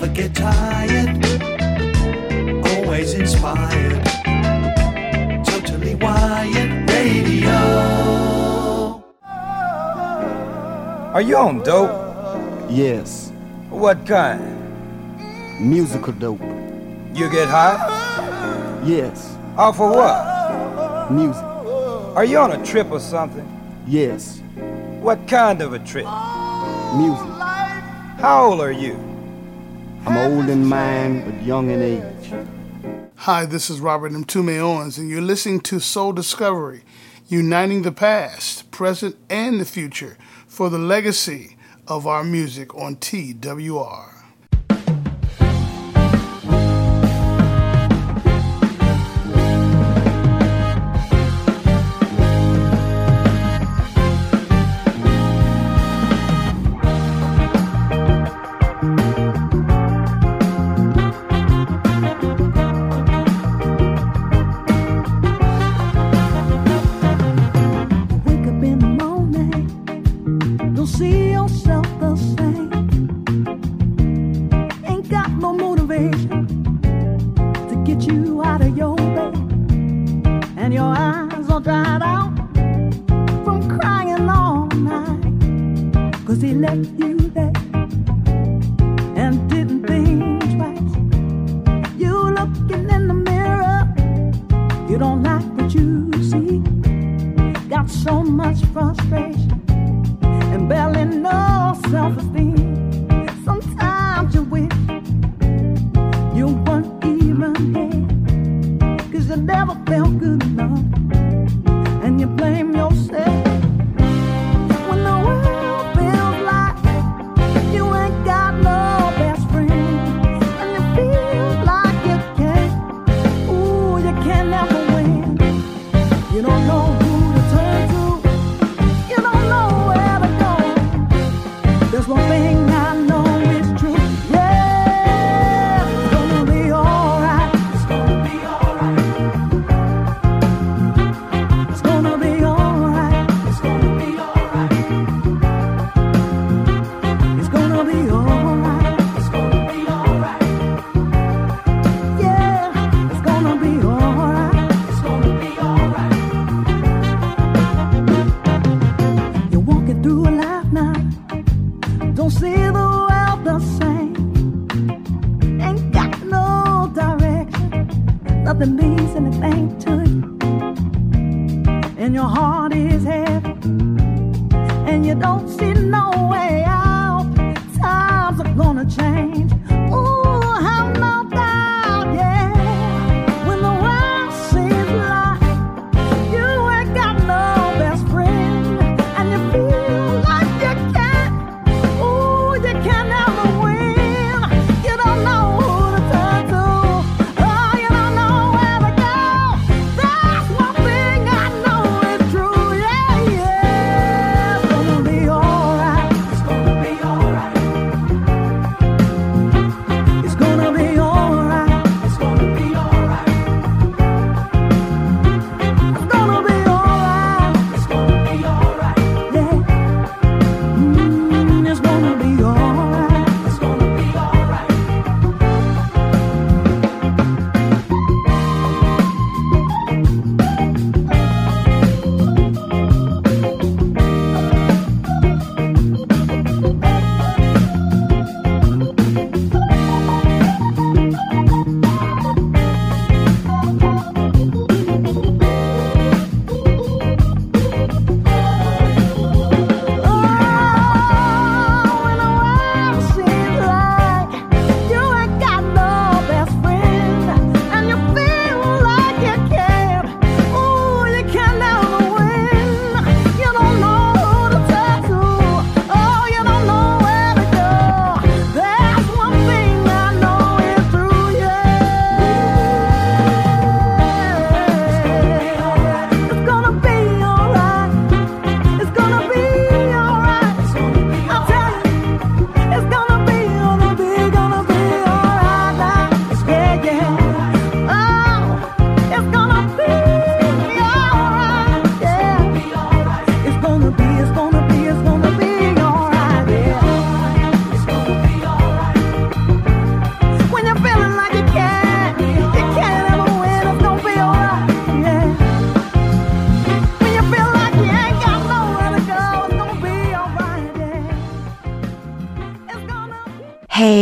never 0.00 0.14
get 0.14 0.34
tired, 0.34 1.24
always 2.66 3.14
inspired, 3.14 4.04
totally 5.44 5.94
wired 5.96 6.88
radio. 6.90 7.50
Are 11.12 11.22
you 11.22 11.36
on 11.36 11.62
dope? 11.64 11.90
Yes. 12.70 13.32
What 13.70 14.06
kind? 14.06 14.40
Musical 15.60 16.12
dope. 16.12 16.40
You 17.12 17.28
get 17.30 17.48
high? 17.48 18.82
Yes. 18.84 19.36
Off 19.56 19.80
of 19.80 19.90
what? 19.90 21.10
Music. 21.10 21.42
Are 21.42 22.24
you 22.24 22.38
on 22.38 22.52
a 22.52 22.64
trip 22.64 22.90
or 22.92 23.00
something? 23.00 23.46
Yes. 23.86 24.40
What 25.00 25.26
kind 25.26 25.60
of 25.60 25.72
a 25.72 25.80
trip? 25.80 26.06
Music. 26.94 27.26
How 28.20 28.46
old 28.50 28.60
are 28.60 28.72
you? 28.72 29.07
I'm 30.08 30.32
old 30.32 30.48
in 30.48 30.64
mind, 30.64 31.26
but 31.26 31.42
young 31.44 31.68
in 31.68 31.82
age. 31.82 32.32
Hi, 33.16 33.44
this 33.44 33.68
is 33.68 33.78
Robert 33.78 34.10
Mtume 34.10 34.58
Owens, 34.58 34.96
and 34.96 35.10
you're 35.10 35.20
listening 35.20 35.60
to 35.60 35.80
Soul 35.80 36.14
Discovery, 36.14 36.80
uniting 37.26 37.82
the 37.82 37.92
past, 37.92 38.70
present, 38.70 39.16
and 39.28 39.60
the 39.60 39.66
future 39.66 40.16
for 40.46 40.70
the 40.70 40.78
legacy 40.78 41.58
of 41.86 42.06
our 42.06 42.24
music 42.24 42.74
on 42.74 42.96
TWR. 42.96 44.17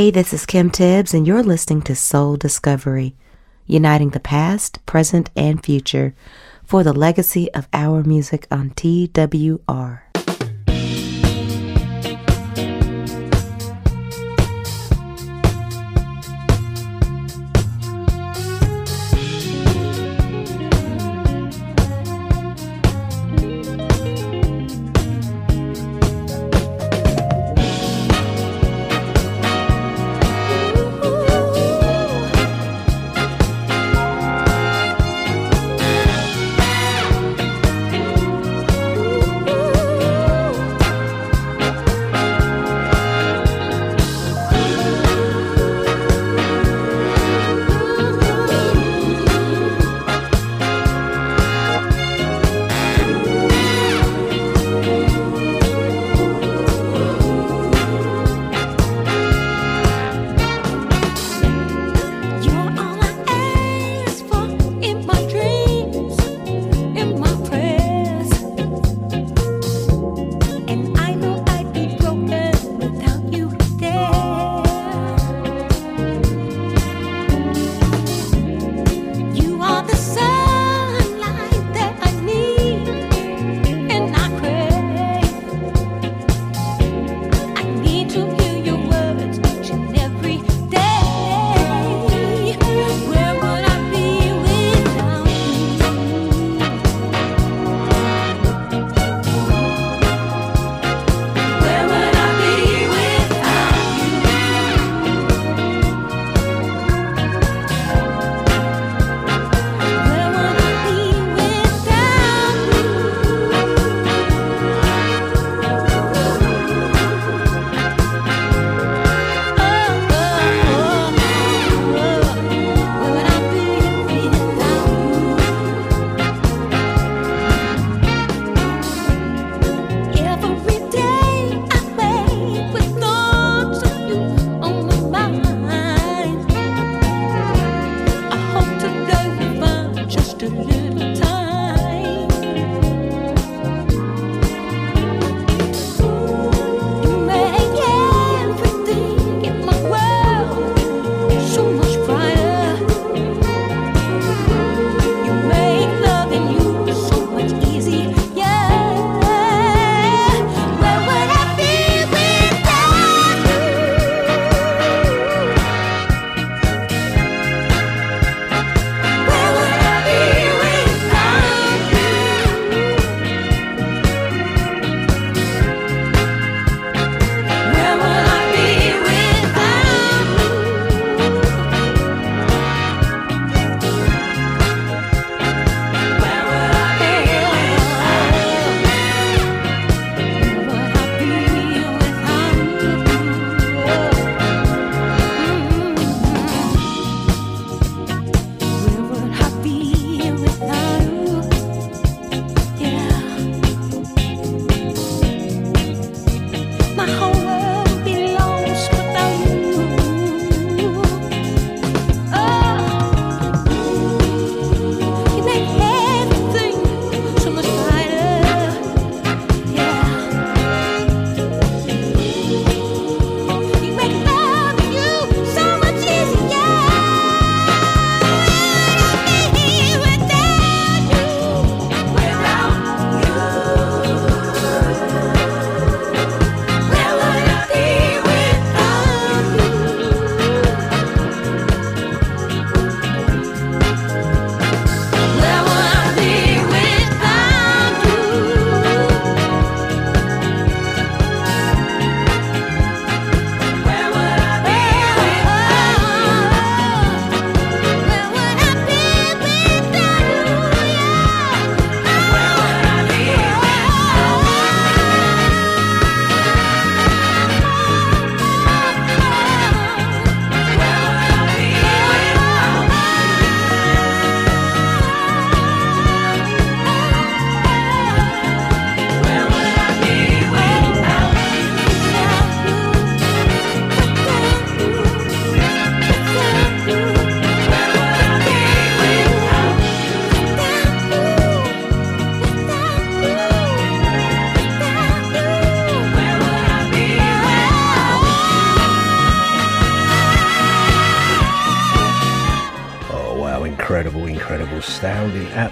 Hey, 0.07 0.13
this 0.13 0.33
is 0.33 0.47
Kim 0.47 0.71
Tibbs, 0.71 1.13
and 1.15 1.27
you're 1.27 1.43
listening 1.43 1.83
to 1.83 1.97
Soul 1.97 2.37
Discovery, 2.37 3.17
uniting 3.67 4.11
the 4.11 4.21
past, 4.21 4.79
present, 4.87 5.31
and 5.35 5.61
future 5.65 6.15
for 6.63 6.85
the 6.85 6.93
legacy 6.93 7.53
of 7.53 7.67
our 7.73 8.05
music 8.05 8.47
on 8.49 8.71
TWR. 8.71 9.59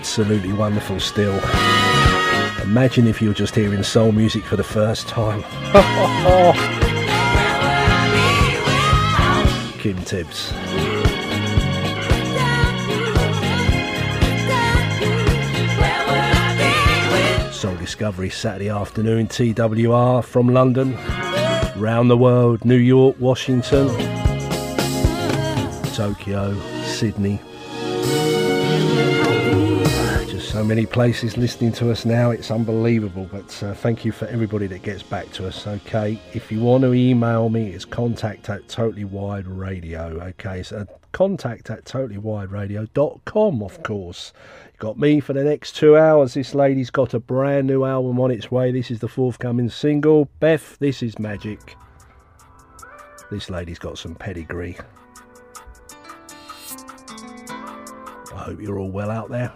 Absolutely 0.05 0.53
wonderful 0.53 1.01
still. 1.01 1.33
Imagine 2.63 3.07
if 3.07 3.23
you're 3.23 3.33
just 3.33 3.55
hearing 3.55 3.83
soul 3.83 4.13
music 4.13 4.45
for 4.45 4.55
the 4.55 4.63
first 4.63 5.09
time. 5.09 5.43
Kim 9.79 9.97
Tibbs. 10.05 10.53
Soul 17.57 17.77
Discovery 17.77 18.29
Saturday 18.29 18.69
afternoon, 18.69 19.29
TWR 19.29 20.23
from 20.23 20.49
London, 20.49 20.99
round 21.77 22.11
the 22.11 22.19
world, 22.19 22.63
New 22.67 22.77
York, 22.77 23.17
Washington, 23.19 23.89
Tokyo, 25.95 26.61
Sydney. 26.83 27.41
Many 30.65 30.87
places 30.87 31.37
listening 31.37 31.73
to 31.73 31.91
us 31.91 32.07
now, 32.07 32.31
it's 32.31 32.51
unbelievable. 32.51 33.29
But 33.31 33.63
uh, 33.63 33.75
thank 33.75 34.03
you 34.03 34.13
for 34.13 34.27
everybody 34.29 34.67
that 34.69 34.83
gets 34.83 35.03
back 35.03 35.31
to 35.33 35.47
us. 35.47 35.67
Okay, 35.67 36.19
if 36.33 36.51
you 36.51 36.61
want 36.61 36.85
to 36.85 36.95
email 36.95 37.51
me, 37.51 37.69
it's 37.69 37.85
contact 37.85 38.49
at 38.49 38.67
Totally 38.67 39.05
Wired 39.05 39.47
Radio. 39.47 40.19
Okay, 40.23 40.63
so 40.63 40.87
contact 41.13 41.69
at 41.69 41.85
totallywiredradio.com, 41.85 43.63
of 43.63 43.83
course. 43.83 44.33
Got 44.79 44.99
me 44.99 45.21
for 45.21 45.35
the 45.35 45.45
next 45.45 45.77
two 45.77 45.99
hours. 45.99 46.33
This 46.33 46.55
lady's 46.55 46.91
got 46.91 47.13
a 47.13 47.21
brand 47.21 47.67
new 47.67 47.85
album 47.85 48.19
on 48.19 48.31
its 48.31 48.51
way. 48.51 48.73
This 48.73 48.91
is 48.91 49.01
the 49.01 49.09
forthcoming 49.09 49.69
single. 49.69 50.31
Beth, 50.41 50.79
this 50.79 51.03
is 51.03 51.19
magic. 51.19 51.77
This 53.31 53.51
lady's 53.51 53.79
got 53.79 53.99
some 53.99 54.15
pedigree. 54.15 54.79
I 58.33 58.39
hope 58.39 58.63
you're 58.63 58.79
all 58.79 58.91
well 58.91 59.11
out 59.11 59.29
there. 59.29 59.53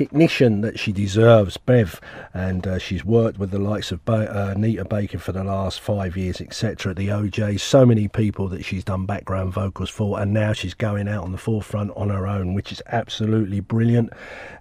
Recognition 0.00 0.62
that 0.62 0.78
she 0.78 0.92
deserves, 0.92 1.58
Bev, 1.58 2.00
and 2.32 2.66
uh, 2.66 2.78
she's 2.78 3.04
worked 3.04 3.38
with 3.38 3.50
the 3.50 3.58
likes 3.58 3.92
of 3.92 4.00
uh, 4.08 4.54
Nita 4.56 4.82
Baker 4.86 5.18
for 5.18 5.32
the 5.32 5.44
last 5.44 5.78
five 5.78 6.16
years, 6.16 6.40
etc. 6.40 6.92
At 6.92 6.96
the 6.96 7.08
OJ, 7.08 7.60
so 7.60 7.84
many 7.84 8.08
people 8.08 8.48
that 8.48 8.64
she's 8.64 8.82
done 8.82 9.04
background 9.04 9.52
vocals 9.52 9.90
for, 9.90 10.18
and 10.18 10.32
now 10.32 10.54
she's 10.54 10.72
going 10.72 11.06
out 11.06 11.24
on 11.24 11.32
the 11.32 11.38
forefront 11.38 11.90
on 11.96 12.08
her 12.08 12.26
own, 12.26 12.54
which 12.54 12.72
is 12.72 12.80
absolutely 12.86 13.60
brilliant. 13.60 14.10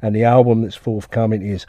And 0.01 0.13
the 0.13 0.25
album 0.25 0.61
that's 0.63 0.75
forthcoming 0.75 1.41
is 1.41 1.65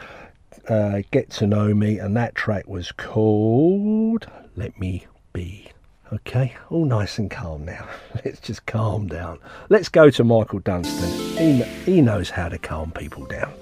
uh, 0.69 1.03
Get 1.13 1.31
to 1.31 1.47
Know 1.47 1.73
Me, 1.73 1.97
and 1.99 2.17
that 2.17 2.35
track 2.35 2.67
was 2.67 2.91
called 2.91 4.27
Let 4.57 4.81
Me 4.81 5.07
Be. 5.33 5.71
Okay, 6.13 6.57
all 6.71 6.87
nice 6.87 7.19
and 7.19 7.31
calm 7.31 7.65
now. 7.65 7.87
Let's 8.25 8.41
just 8.41 8.67
calm 8.67 9.07
down. 9.07 9.39
Let's 9.69 9.89
go 9.89 10.11
to 10.11 10.25
Michael 10.25 10.59
Dunstan. 10.59 11.39
He, 11.39 11.63
he 11.85 12.01
knows 12.01 12.31
how 12.31 12.49
to 12.49 12.59
calm 12.59 12.91
people 12.91 13.27
down. 13.27 13.53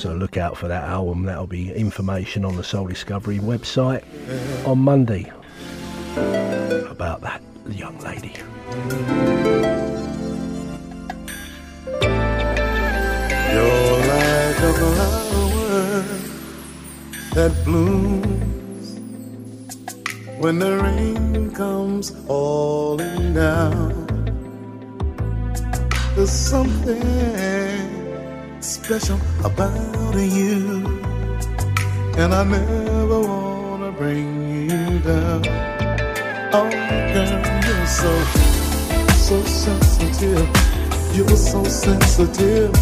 So 0.00 0.14
look 0.14 0.38
out 0.38 0.56
for 0.56 0.66
that 0.66 0.84
album. 0.84 1.24
That'll 1.24 1.46
be 1.46 1.70
information 1.74 2.46
on 2.46 2.56
the 2.56 2.64
Soul 2.64 2.86
Discovery 2.86 3.38
website 3.38 4.02
on 4.66 4.78
Monday 4.78 5.30
about 6.88 7.20
that. 7.20 7.42
young 7.68 7.98
lady. 7.98 8.32
You're 13.52 13.98
like 14.08 14.58
a 14.64 14.72
flower 14.72 16.02
that 17.34 17.52
blooms 17.66 18.98
when 20.38 20.60
the 20.60 20.78
rain 20.78 21.50
comes 21.50 22.08
falling 22.26 23.34
down. 23.34 24.06
There's 26.14 26.30
something 26.30 27.69
special 28.90 29.20
about 29.44 30.16
you, 30.16 30.84
and 32.18 32.34
I 32.34 32.42
never 32.42 33.20
wanna 33.20 33.92
bring 33.92 34.68
you 34.68 34.98
down. 34.98 35.42
Oh, 36.52 36.68
girl, 37.12 37.38
you're 37.66 37.86
so, 37.86 38.12
so 39.28 39.36
sensitive. 39.44 40.48
You're 41.14 41.36
so 41.36 41.62
sensitive 41.62 42.74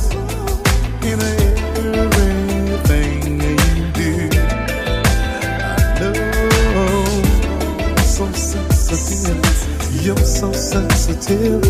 in 1.11 1.21
everything 2.01 3.21
you 3.43 3.57
do. 4.01 4.13
I 5.61 6.01
know, 6.01 7.05
so 8.17 8.25
sensitive. 8.33 9.45
You're 10.03 10.25
so 10.25 10.53
sensitive. 10.53 11.63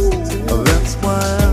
That's 0.65 0.95
why 1.03 1.48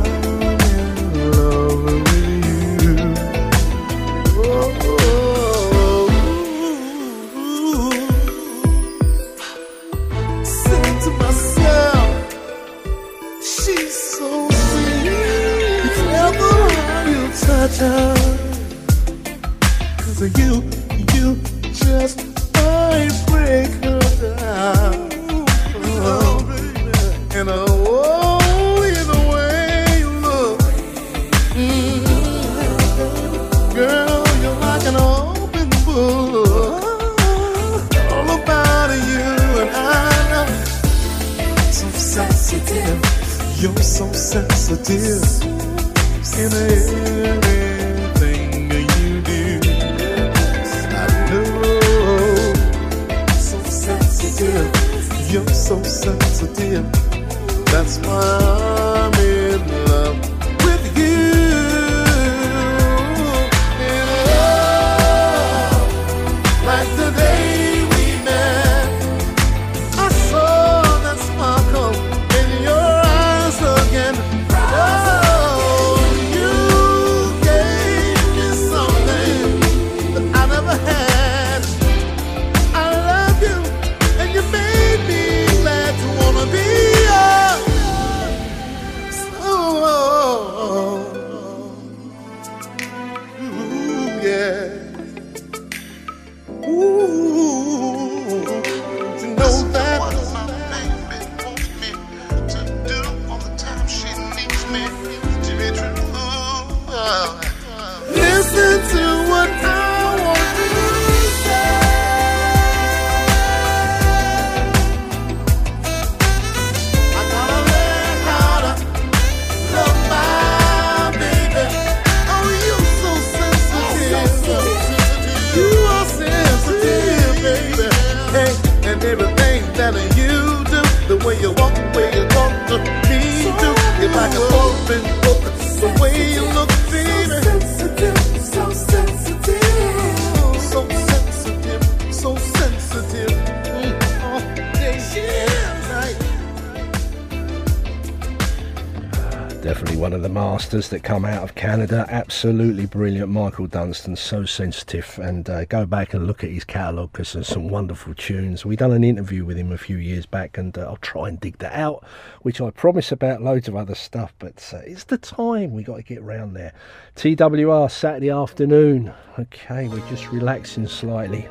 come 151.05 151.23
out 151.23 151.43
of 151.43 151.53
Canada. 151.53 152.07
Absolutely 152.09 152.87
brilliant. 152.87 153.31
Michael 153.31 153.67
Dunstan, 153.67 154.15
so 154.15 154.43
sensitive. 154.43 155.19
And 155.21 155.47
uh, 155.47 155.65
go 155.65 155.85
back 155.85 156.15
and 156.15 156.25
look 156.25 156.43
at 156.43 156.49
his 156.49 156.63
catalogue 156.63 157.11
because 157.11 157.33
there's 157.33 157.47
some 157.47 157.69
wonderful 157.69 158.15
tunes. 158.15 158.65
We 158.65 158.75
done 158.75 158.91
an 158.91 159.03
interview 159.03 159.45
with 159.45 159.55
him 159.55 159.71
a 159.71 159.77
few 159.77 159.97
years 159.97 160.25
back, 160.25 160.57
and 160.57 160.75
uh, 160.75 160.81
I'll 160.81 160.97
try 160.97 161.27
and 161.27 161.39
dig 161.39 161.59
that 161.59 161.73
out, 161.73 162.03
which 162.41 162.59
I 162.59 162.71
promise 162.71 163.11
about 163.11 163.43
loads 163.43 163.67
of 163.67 163.75
other 163.75 163.93
stuff. 163.93 164.33
But 164.39 164.67
uh, 164.73 164.79
it's 164.79 165.03
the 165.03 165.19
time 165.19 165.73
we 165.73 165.83
got 165.83 165.97
to 165.97 166.01
get 166.01 166.23
round 166.23 166.55
there. 166.55 166.73
TWR 167.15 167.91
Saturday 167.91 168.31
afternoon. 168.31 169.13
Okay, 169.37 169.87
we're 169.87 170.09
just 170.09 170.31
relaxing 170.31 170.87
slightly. 170.87 171.47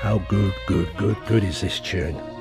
How 0.00 0.24
good, 0.28 0.54
good, 0.68 0.96
good, 0.96 1.16
good 1.26 1.42
is 1.42 1.60
this 1.60 1.80
tune? 1.80 2.33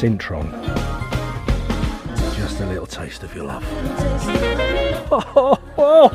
Sintron. 0.00 0.50
Just 2.34 2.58
a 2.60 2.66
little 2.66 2.86
taste 2.86 3.22
of 3.22 3.34
your 3.34 3.44
love. 3.44 3.62
Oh, 5.12 5.22
oh, 5.36 5.58
oh. 5.76 6.10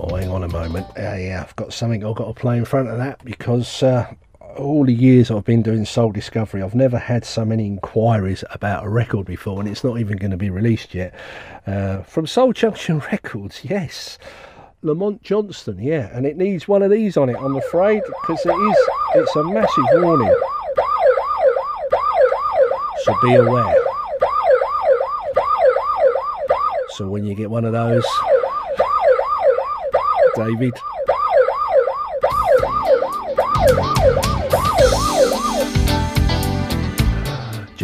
Oh, 0.00 0.16
hang 0.16 0.30
on 0.30 0.44
a 0.44 0.48
moment. 0.48 0.86
Yeah, 0.96 1.16
yeah, 1.18 1.42
I've 1.42 1.54
got 1.56 1.74
something 1.74 2.02
I've 2.02 2.16
got 2.16 2.28
to 2.28 2.32
play 2.32 2.56
in 2.56 2.64
front 2.64 2.88
of 2.88 2.96
that 2.96 3.22
because 3.22 3.82
uh, 3.82 4.10
all 4.84 4.86
the 4.86 4.92
years 4.92 5.30
I've 5.30 5.46
been 5.46 5.62
doing 5.62 5.86
Soul 5.86 6.12
Discovery, 6.12 6.60
I've 6.60 6.74
never 6.74 6.98
had 6.98 7.24
so 7.24 7.42
many 7.42 7.66
inquiries 7.66 8.44
about 8.50 8.84
a 8.84 8.88
record 8.90 9.24
before, 9.24 9.58
and 9.58 9.66
it's 9.66 9.82
not 9.82 9.98
even 9.98 10.18
going 10.18 10.30
to 10.30 10.36
be 10.36 10.50
released 10.50 10.94
yet. 10.94 11.14
Uh, 11.66 12.02
from 12.02 12.26
Soul 12.26 12.52
Junction 12.52 12.98
Records, 13.10 13.64
yes. 13.64 14.18
Lamont 14.82 15.22
Johnston, 15.22 15.78
yeah, 15.78 16.14
and 16.14 16.26
it 16.26 16.36
needs 16.36 16.68
one 16.68 16.82
of 16.82 16.90
these 16.90 17.16
on 17.16 17.30
it, 17.30 17.36
I'm 17.38 17.56
afraid, 17.56 18.02
because 18.02 18.44
it 18.44 18.50
is, 18.50 18.76
it's 19.14 19.34
a 19.36 19.44
massive 19.44 19.84
warning. 19.94 20.36
So 23.04 23.14
be 23.22 23.36
aware. 23.36 23.74
So 26.90 27.08
when 27.08 27.24
you 27.24 27.34
get 27.34 27.48
one 27.48 27.64
of 27.64 27.72
those, 27.72 28.04
David. 30.36 30.74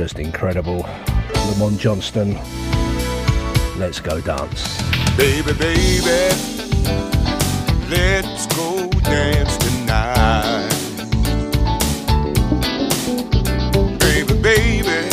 Just 0.01 0.19
incredible. 0.19 0.87
Lamont 1.51 1.79
Johnston. 1.79 2.33
Let's 3.77 4.01
go 4.01 4.19
dance. 4.23 4.81
Baby, 5.15 5.53
baby, 5.53 6.35
let's 7.91 8.47
go 8.57 8.89
dance 9.03 9.59
tonight. 9.59 10.71
Baby, 13.99 14.41
baby, 14.41 15.11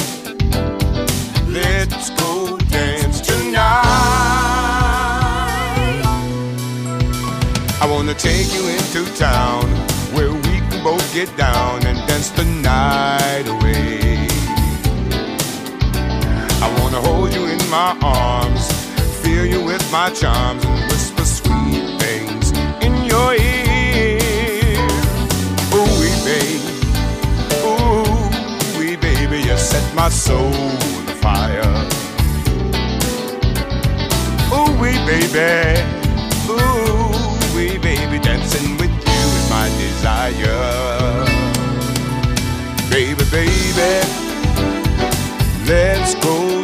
let's 1.52 2.10
go 2.12 2.58
dance 2.70 3.20
tonight. 3.20 3.84
I 7.82 7.88
wanna 7.92 8.14
take 8.14 8.54
you 8.54 8.66
into 8.70 9.04
town 9.18 9.66
where 10.16 10.32
we 10.32 10.62
can 10.70 10.82
both 10.82 11.14
get 11.14 11.28
down 11.36 11.86
and 11.86 11.98
dance 12.08 12.30
the 12.30 12.46
night 12.46 13.48
away. 13.48 13.67
My 17.78 17.96
arms, 18.02 18.72
fill 19.22 19.46
you 19.46 19.64
with 19.64 19.86
my 19.92 20.10
charms, 20.10 20.66
and 20.66 20.80
whisper 20.90 21.24
sweet 21.24 21.86
things 22.02 22.50
in 22.82 22.94
your 23.06 23.36
ear. 23.36 24.18
Ooh, 25.76 25.92
wee 26.00 26.18
baby, 26.26 26.74
ooh, 27.62 28.80
wee 28.80 28.96
baby, 28.96 29.38
you 29.48 29.56
set 29.58 29.86
my 29.94 30.10
soul 30.10 30.56
on 30.98 31.06
fire. 31.22 31.74
Ooh, 34.56 34.72
wee 34.82 34.98
baby, 35.12 35.80
ooh, 36.50 37.14
wee 37.56 37.78
baby, 37.78 38.18
dancing 38.18 38.76
with 38.80 38.96
you 39.10 39.22
is 39.38 39.50
my 39.52 39.68
desire. 39.84 41.26
Baby, 42.90 43.24
baby. 43.30 43.92
Let's 45.68 46.16
go 46.16 46.57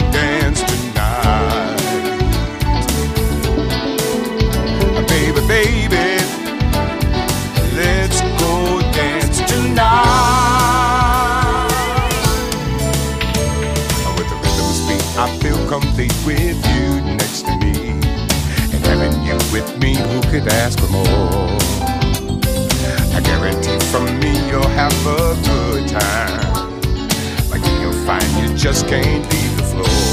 me, 19.93 20.01
who 20.13 20.21
could 20.29 20.47
ask 20.47 20.79
for 20.79 20.87
more? 20.87 21.05
I 23.15 23.21
guarantee 23.23 23.79
from 23.91 24.05
me 24.19 24.31
you'll 24.49 24.67
have 24.67 24.93
a 25.05 25.35
good 25.43 25.87
time. 25.87 26.71
Like 27.49 27.63
you'll 27.81 27.93
find 28.05 28.23
you 28.41 28.55
just 28.55 28.87
can't 28.87 29.23
leave 29.31 29.57
the 29.57 29.63
floor. 29.63 30.12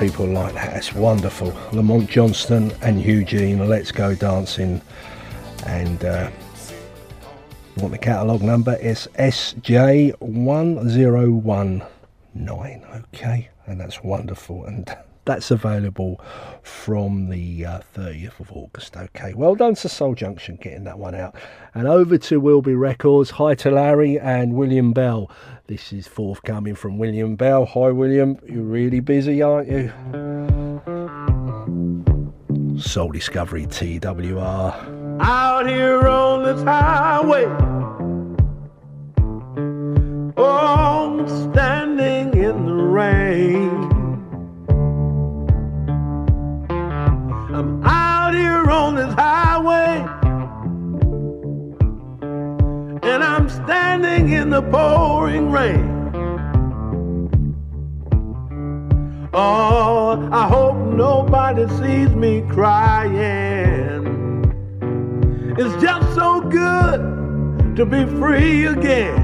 People 0.00 0.26
like 0.26 0.54
that. 0.54 0.76
It's 0.78 0.94
wonderful. 0.94 1.52
Lamont 1.72 2.08
Johnston 2.08 2.72
and 2.80 3.02
Eugene, 3.02 3.68
Let's 3.68 3.92
Go 3.92 4.14
Dancing. 4.14 4.80
And 5.66 6.02
uh, 6.02 6.30
want 7.76 7.92
the 7.92 7.98
catalogue 7.98 8.40
number? 8.40 8.78
It's 8.80 9.08
SJ1019. 9.18 11.86
Okay, 13.14 13.50
and 13.66 13.78
that's 13.78 14.02
wonderful. 14.02 14.64
And 14.64 14.90
that's 15.26 15.50
available 15.50 16.18
from 16.80 17.28
the 17.28 17.66
uh, 17.66 17.80
30th 17.94 18.40
of 18.40 18.50
August. 18.52 18.96
Okay, 18.96 19.34
well 19.34 19.54
done 19.54 19.74
to 19.74 19.86
Soul 19.86 20.14
Junction 20.14 20.56
getting 20.56 20.84
that 20.84 20.98
one 20.98 21.14
out. 21.14 21.34
And 21.74 21.86
over 21.86 22.16
to 22.16 22.40
Wilbe 22.40 22.68
Records. 22.68 23.28
Hi 23.32 23.54
to 23.56 23.70
Larry 23.70 24.18
and 24.18 24.54
William 24.54 24.94
Bell. 24.94 25.30
This 25.66 25.92
is 25.92 26.08
forthcoming 26.08 26.74
from 26.74 26.96
William 26.96 27.36
Bell. 27.36 27.66
Hi, 27.66 27.90
William. 27.90 28.38
You're 28.48 28.62
really 28.62 29.00
busy, 29.00 29.42
aren't 29.42 29.68
you? 29.68 29.92
Soul 32.80 33.12
Discovery 33.12 33.66
TWR. 33.66 35.20
Out 35.20 35.68
here 35.68 36.08
on 36.08 36.44
this 36.44 36.62
highway, 36.62 37.44
oh, 40.38 41.50
standing 41.52 42.42
in 42.42 42.64
the 42.64 42.72
rain. 42.72 43.89
I'm 47.60 47.84
out 47.84 48.32
here 48.32 48.70
on 48.70 48.94
this 48.94 49.12
highway. 49.12 49.98
and 53.02 53.22
I'm 53.22 53.50
standing 53.50 54.30
in 54.30 54.48
the 54.48 54.62
pouring 54.62 55.50
rain. 55.50 56.10
Oh, 59.34 60.26
I 60.32 60.48
hope 60.48 60.76
nobody 60.94 61.68
sees 61.76 62.08
me 62.14 62.40
crying. 62.48 64.06
It's 65.58 65.82
just 65.82 66.14
so 66.14 66.40
good 66.40 67.76
to 67.76 67.84
be 67.84 68.06
free 68.18 68.68
again. 68.68 69.20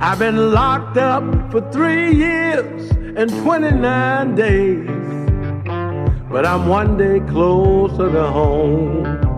I've 0.00 0.20
been 0.20 0.52
locked 0.52 0.96
up 0.96 1.24
for 1.50 1.60
three 1.72 2.14
years 2.14 3.01
and 3.14 3.30
29 3.42 4.34
days, 4.34 4.88
but 6.30 6.46
I'm 6.46 6.66
one 6.66 6.96
day 6.96 7.20
closer 7.20 8.10
to 8.10 8.26
home. 8.30 9.31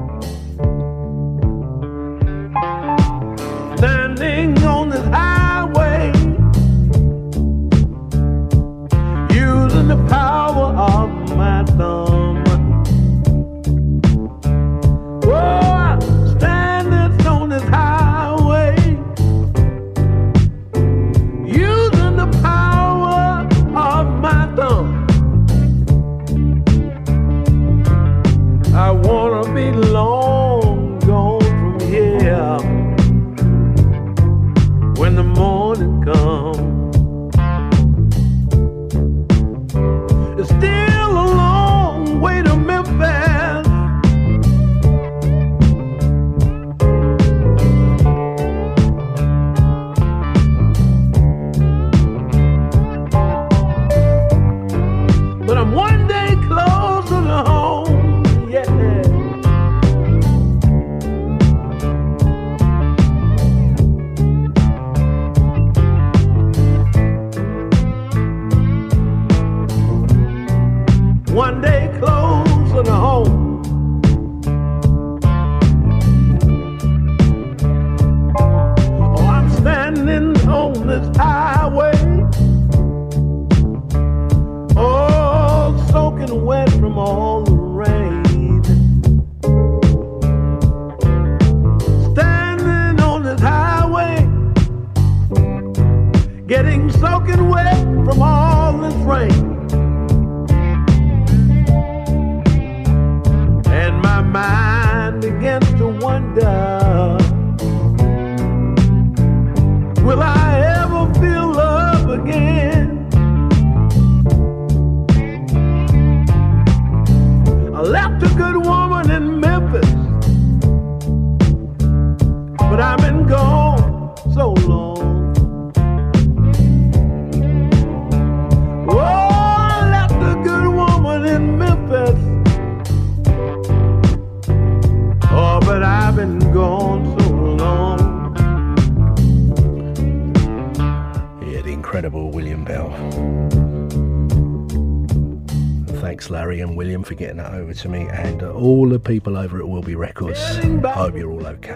To 147.74 147.88
me, 147.88 148.06
and 148.08 148.42
uh, 148.42 148.52
all 148.52 148.88
the 148.88 149.00
people 149.00 149.36
over 149.36 149.58
at 149.58 149.68
Wilbe 149.68 149.96
Records. 149.96 150.38
Hope 150.38 151.16
you're 151.16 151.30
all 151.30 151.46
okay. 151.48 151.74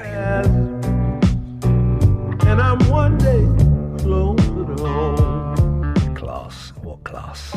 And 2.46 2.62
I'm 2.62 2.78
one 2.88 3.18
day 3.18 3.44
closer 4.02 4.64
to 4.64 4.82
home. 4.84 6.14
Class, 6.14 6.72
what 6.82 7.02
class? 7.02 7.52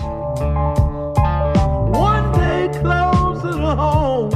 One 1.95 2.31
day 2.33 2.67
closer 2.81 3.51
to 3.51 3.75
home. 3.75 4.31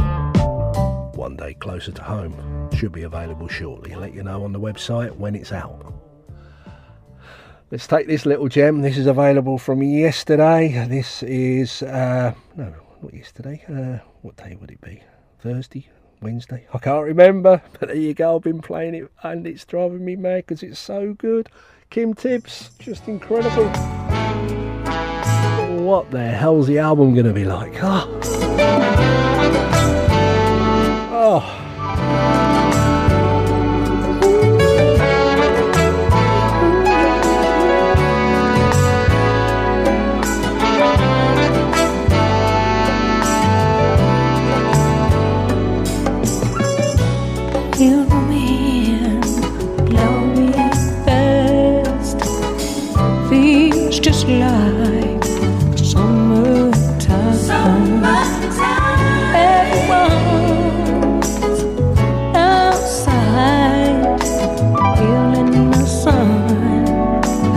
One 1.15 1.35
day 1.35 1.55
closer 1.55 1.91
to 1.91 2.03
home. 2.03 2.69
Should 2.73 2.91
be 2.91 3.03
available 3.03 3.47
shortly. 3.47 3.93
I'll 3.93 3.99
let 3.99 4.13
you 4.13 4.23
know 4.23 4.43
on 4.43 4.53
the 4.53 4.59
website 4.59 5.17
when 5.17 5.33
it's 5.35 5.51
out. 5.51 5.93
Let's 7.71 7.87
take 7.87 8.05
this 8.07 8.25
little 8.25 8.47
gem. 8.47 8.81
This 8.81 8.97
is 8.97 9.07
available 9.07 9.57
from 9.57 9.81
yesterday. 9.81 10.85
This 10.87 11.23
is, 11.23 11.81
uh, 11.81 12.33
no, 12.55 12.73
not 13.05 13.13
yesterday. 13.13 13.63
Uh, 13.69 14.03
what 14.23 14.35
day 14.35 14.57
would 14.59 14.71
it 14.71 14.81
be? 14.81 15.03
Thursday? 15.39 15.87
Wednesday? 16.21 16.65
I 16.73 16.79
can't 16.79 17.05
remember. 17.05 17.61
But 17.79 17.89
there 17.89 17.97
you 17.97 18.15
go. 18.15 18.35
I've 18.35 18.41
been 18.41 18.61
playing 18.61 18.95
it 18.95 19.11
and 19.21 19.45
it's 19.45 19.63
driving 19.63 20.03
me 20.03 20.15
mad 20.15 20.47
because 20.47 20.63
it's 20.63 20.79
so 20.79 21.13
good. 21.13 21.49
Kim 21.91 22.15
Tibbs, 22.15 22.71
just 22.79 23.07
incredible. 23.07 23.67
What 25.83 26.09
the 26.09 26.23
hell's 26.23 26.65
the 26.65 26.79
album 26.79 27.13
going 27.13 27.27
to 27.27 27.33
be 27.33 27.45
like? 27.45 27.75
Oh. 27.83 28.09
oh. 31.11 31.64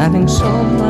Having 0.09 0.27
so 0.27 0.51
much 0.65 0.88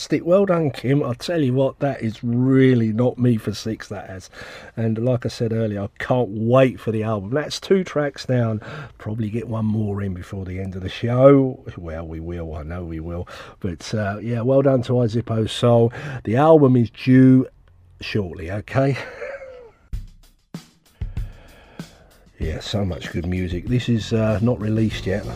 fantastic. 0.00 0.24
Well 0.24 0.46
done, 0.46 0.70
Kim. 0.70 1.02
I'll 1.02 1.14
tell 1.14 1.42
you 1.42 1.52
what, 1.52 1.78
that 1.80 2.00
is 2.00 2.24
really 2.24 2.90
not 2.90 3.18
me 3.18 3.36
for 3.36 3.52
six. 3.52 3.88
That 3.88 4.08
has, 4.08 4.30
and 4.74 4.96
like 4.96 5.26
I 5.26 5.28
said 5.28 5.52
earlier, 5.52 5.82
I 5.82 5.88
can't 5.98 6.30
wait 6.30 6.80
for 6.80 6.90
the 6.90 7.02
album. 7.02 7.32
That's 7.32 7.60
two 7.60 7.84
tracks 7.84 8.24
down. 8.24 8.60
Probably 8.96 9.28
get 9.28 9.46
one 9.46 9.66
more 9.66 10.00
in 10.00 10.14
before 10.14 10.46
the 10.46 10.58
end 10.58 10.74
of 10.74 10.82
the 10.82 10.88
show. 10.88 11.62
Well, 11.76 12.06
we 12.06 12.18
will. 12.18 12.54
I 12.54 12.62
know 12.62 12.82
we 12.82 12.98
will. 12.98 13.28
But 13.60 13.92
uh, 13.92 14.20
yeah, 14.22 14.40
well 14.40 14.62
done 14.62 14.82
to 14.84 14.92
Izippo 14.92 15.50
Soul. 15.50 15.92
The 16.24 16.36
album 16.36 16.76
is 16.76 16.88
due 16.88 17.46
shortly. 18.00 18.50
Okay. 18.50 18.96
Yeah, 22.38 22.60
so 22.60 22.86
much 22.86 23.12
good 23.12 23.26
music. 23.26 23.66
This 23.66 23.90
is 23.90 24.14
uh, 24.14 24.38
not 24.40 24.58
released 24.62 25.04
yet. 25.04 25.26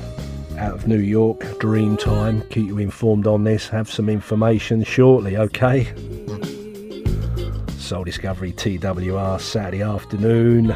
Out 0.59 0.75
of 0.75 0.87
New 0.87 0.99
York, 0.99 1.41
Dreamtime. 1.59 2.49
Keep 2.51 2.69
you 2.69 2.79
informed 2.79 3.27
on 3.27 3.45
this. 3.45 3.69
Have 3.69 3.91
some 3.91 4.09
information 4.09 4.85
shortly, 4.85 5.37
okay? 5.37 5.93
Soul 7.77 8.05
Discovery 8.05 8.53
TWR 8.53 9.41
Saturday 9.41 9.83
afternoon. 9.83 10.71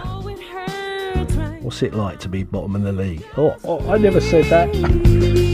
What's 1.63 1.83
it 1.83 1.95
like 1.95 2.19
to 2.21 2.29
be 2.29 2.43
bottom 2.43 2.77
of 2.77 2.83
the 2.83 2.93
league? 2.93 3.25
Oh, 3.37 3.57
oh 3.65 3.93
I 3.93 3.99
never 3.99 4.21
said 4.21 4.45
that. 4.47 5.48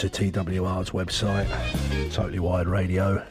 To 0.00 0.08
TWR's 0.08 0.92
website, 0.92 1.46
Totally 2.10 2.38
Wired 2.38 2.66
Radio, 2.68 3.22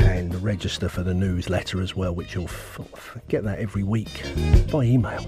and 0.00 0.34
register 0.42 0.88
for 0.88 1.04
the 1.04 1.14
newsletter 1.14 1.80
as 1.80 1.94
well, 1.94 2.12
which 2.12 2.34
you'll 2.34 2.46
f- 2.46 3.16
get 3.28 3.44
that 3.44 3.60
every 3.60 3.84
week 3.84 4.24
by 4.72 4.82
email. 4.82 5.24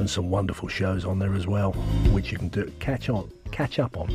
And 0.00 0.10
some 0.10 0.30
wonderful 0.30 0.66
shows 0.66 1.04
on 1.04 1.20
there 1.20 1.34
as 1.34 1.46
well, 1.46 1.74
which 2.10 2.32
you 2.32 2.38
can 2.38 2.48
do 2.48 2.68
catch 2.80 3.08
on, 3.08 3.30
catch 3.52 3.78
up 3.78 3.96
on. 3.96 4.08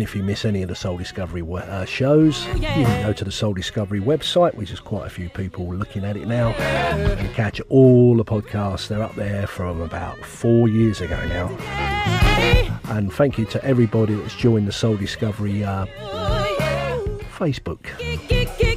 And 0.00 0.08
if 0.08 0.16
you 0.16 0.22
miss 0.22 0.46
any 0.46 0.62
of 0.62 0.70
the 0.70 0.74
Soul 0.74 0.96
Discovery 0.96 1.44
uh, 1.46 1.84
shows, 1.84 2.46
you 2.54 2.62
can 2.62 3.06
go 3.06 3.12
to 3.12 3.22
the 3.22 3.30
Soul 3.30 3.52
Discovery 3.52 4.00
website, 4.00 4.54
which 4.54 4.70
is 4.70 4.80
quite 4.80 5.06
a 5.06 5.10
few 5.10 5.28
people 5.28 5.74
looking 5.74 6.06
at 6.06 6.16
it 6.16 6.26
now, 6.26 6.52
and 6.52 7.34
catch 7.34 7.60
all 7.68 8.16
the 8.16 8.24
podcasts. 8.24 8.88
They're 8.88 9.02
up 9.02 9.14
there 9.14 9.46
from 9.46 9.82
about 9.82 10.16
four 10.24 10.68
years 10.68 11.02
ago 11.02 11.22
now. 11.28 11.48
And 12.88 13.12
thank 13.12 13.36
you 13.36 13.44
to 13.44 13.62
everybody 13.62 14.14
that's 14.14 14.34
joined 14.34 14.66
the 14.66 14.72
Soul 14.72 14.96
Discovery 14.96 15.64
uh, 15.64 15.84
Facebook. 17.36 17.84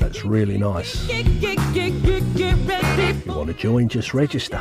That's 0.01 0.26
really 0.26 0.57
nice. 0.57 1.07
If 1.09 3.26
you 3.26 3.32
want 3.32 3.47
to 3.47 3.53
join, 3.53 3.88
just 3.88 4.13
register. 4.13 4.59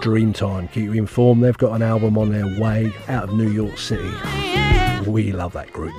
Dreamtime, 0.00 0.72
keep 0.72 0.84
you 0.84 0.94
informed. 0.94 1.44
They've 1.44 1.56
got 1.58 1.74
an 1.74 1.82
album 1.82 2.16
on 2.16 2.30
their 2.30 2.46
way 2.60 2.90
out 3.08 3.24
of 3.24 3.34
New 3.34 3.50
York 3.50 3.76
City. 3.76 4.10
We 5.06 5.32
love 5.32 5.52
that 5.52 5.70
group. 5.72 5.92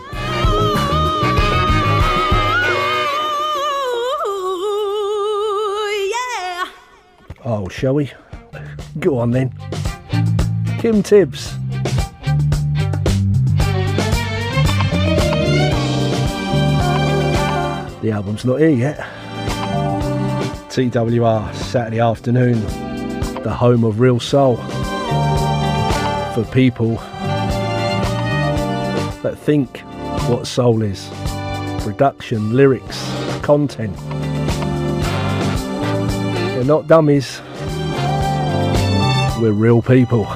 Oh, 7.43 7.67
shall 7.69 7.93
we? 7.95 8.11
Go 8.99 9.19
on 9.19 9.31
then. 9.31 9.53
Kim 10.79 11.03
Tibbs. 11.03 11.53
The 18.01 18.11
album's 18.11 18.45
not 18.45 18.59
here 18.59 18.69
yet. 18.69 18.97
TWR, 20.69 21.53
Saturday 21.53 21.99
afternoon, 21.99 22.57
the 23.43 23.53
home 23.53 23.83
of 23.83 23.99
real 23.99 24.19
soul. 24.19 24.57
For 26.33 26.45
people 26.51 26.95
that 29.23 29.35
think 29.37 29.79
what 30.29 30.47
soul 30.47 30.81
is 30.81 31.09
production, 31.83 32.53
lyrics, 32.53 33.03
content. 33.41 33.95
They're 36.53 36.63
not 36.63 36.87
dummies, 36.87 37.41
we're 39.39 39.51
real 39.51 39.81
people. 39.81 40.27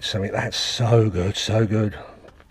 had 0.00 0.04
something 0.06 0.32
that's 0.32 0.56
so 0.56 1.10
good, 1.10 1.36
so 1.36 1.66
good. 1.66 1.94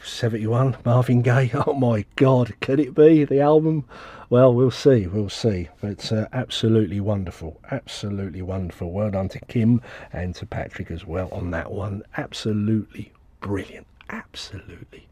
71 0.03 0.77
Marvin 0.85 1.23
Gaye. 1.23 1.49
Oh 1.65 1.73
my 1.73 2.05
God, 2.15 2.53
can 2.59 2.79
it 2.79 2.93
be 2.93 3.23
the 3.23 3.41
album? 3.41 3.85
Well, 4.29 4.53
we'll 4.53 4.69
see, 4.69 5.07
we'll 5.07 5.29
see. 5.29 5.67
But 5.81 6.11
uh, 6.11 6.27
absolutely 6.31 6.99
wonderful, 6.99 7.59
absolutely 7.71 8.43
wonderful. 8.43 8.91
Well 8.91 9.09
done 9.09 9.29
to 9.29 9.39
Kim 9.39 9.81
and 10.13 10.35
to 10.35 10.45
Patrick 10.45 10.91
as 10.91 11.07
well 11.07 11.29
on 11.31 11.49
that 11.49 11.71
one. 11.71 12.03
Absolutely 12.17 13.11
brilliant, 13.41 13.87
absolutely. 14.11 15.07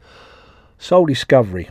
Soul 0.77 1.07
Discovery. 1.07 1.69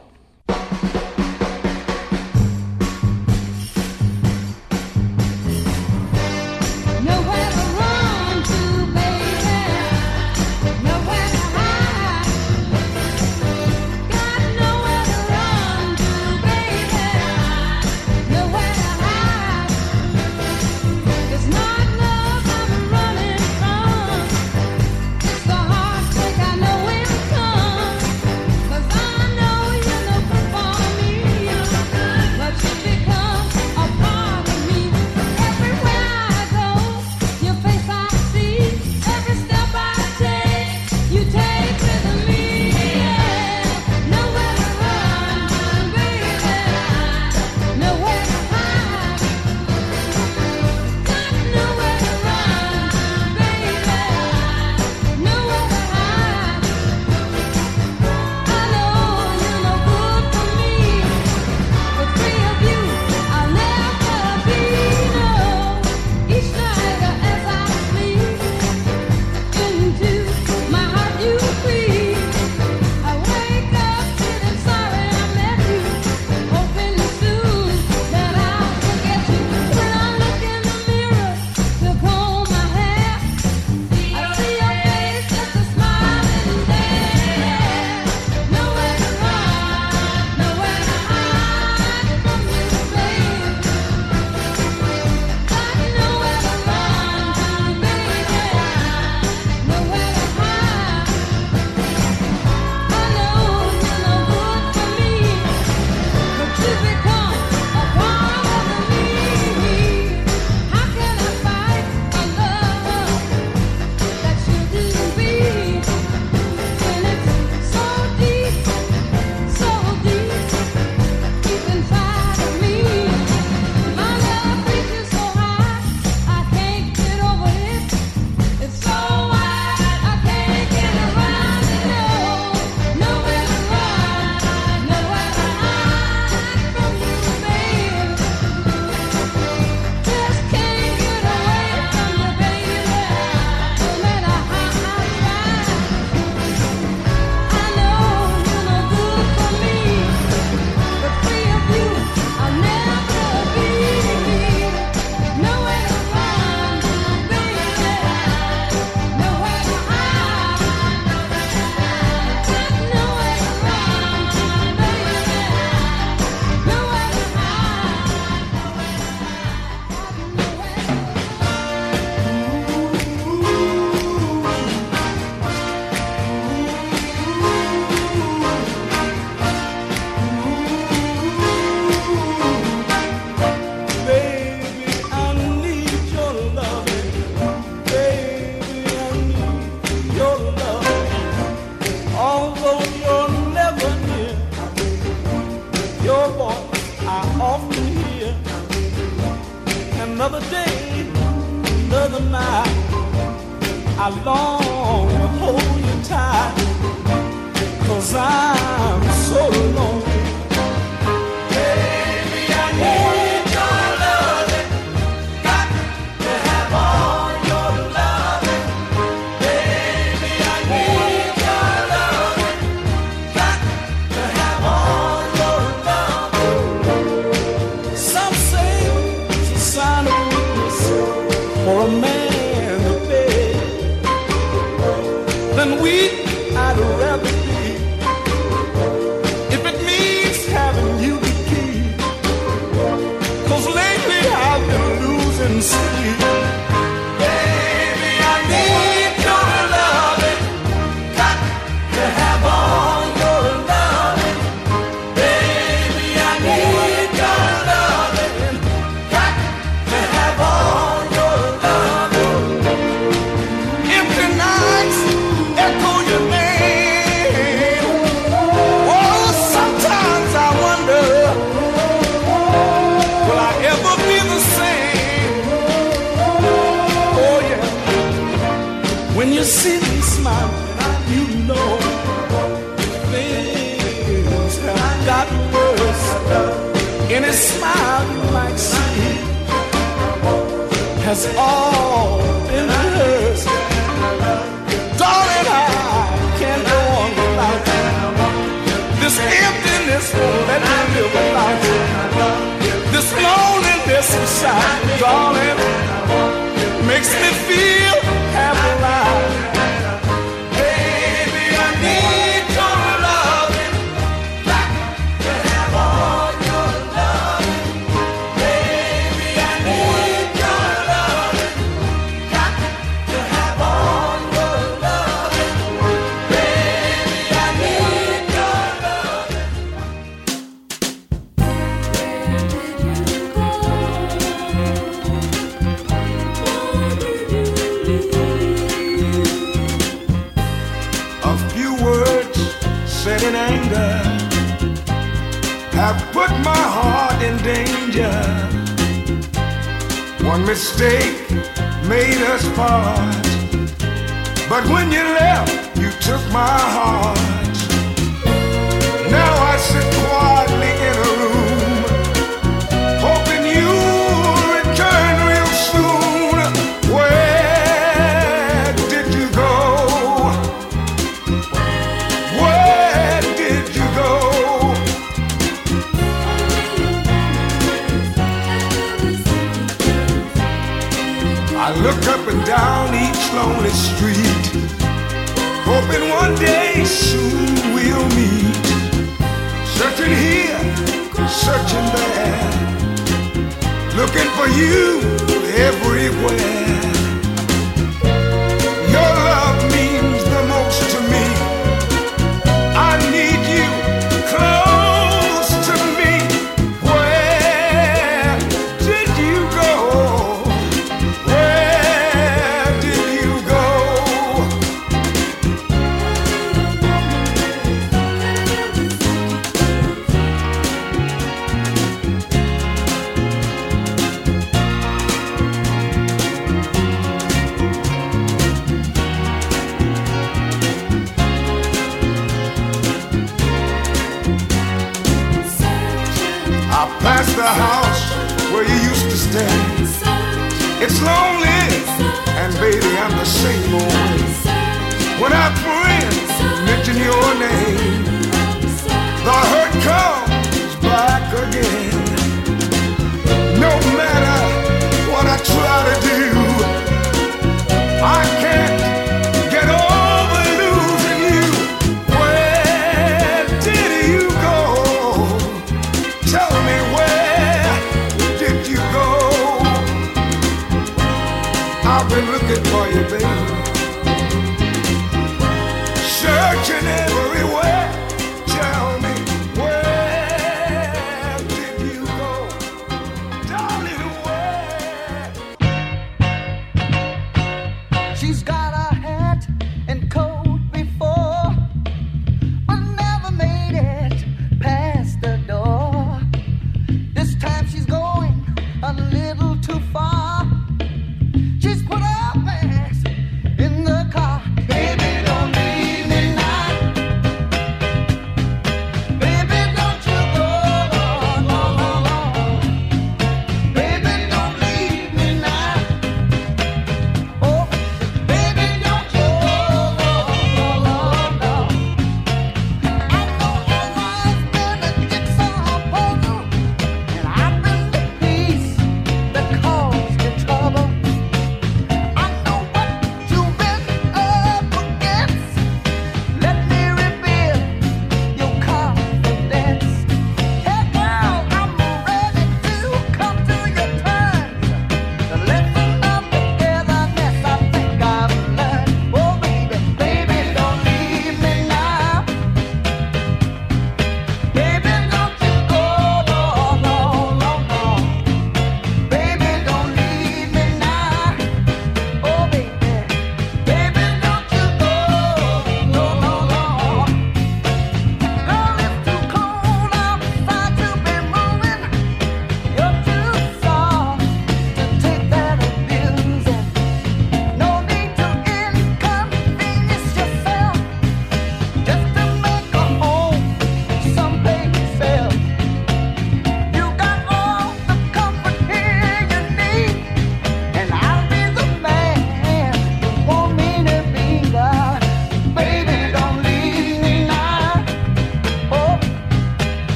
Everywhere. 395.66 396.65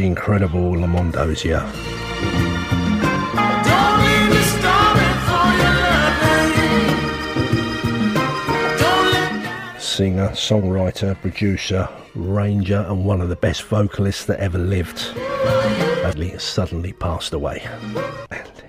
The 0.00 0.06
incredible 0.06 0.70
Lamont 0.70 1.12
Dozier. 1.12 1.58
Don't 1.58 1.70
leave 4.06 4.30
me 4.30 4.42
starving 4.56 5.16
for 5.28 5.48
your 5.60 5.74
loving. 5.92 6.96
Don't 8.78 9.08
let 9.12 9.82
Singer, 9.82 10.28
songwriter, 10.30 11.20
producer, 11.20 11.86
ranger, 12.14 12.86
and 12.88 13.04
one 13.04 13.20
of 13.20 13.28
the 13.28 13.36
best 13.36 13.64
vocalists 13.64 14.24
that 14.24 14.40
ever 14.40 14.56
lived. 14.56 14.98
Sadly, 15.00 16.28
has 16.30 16.44
suddenly 16.44 16.94
passed 16.94 17.34
away. 17.34 17.68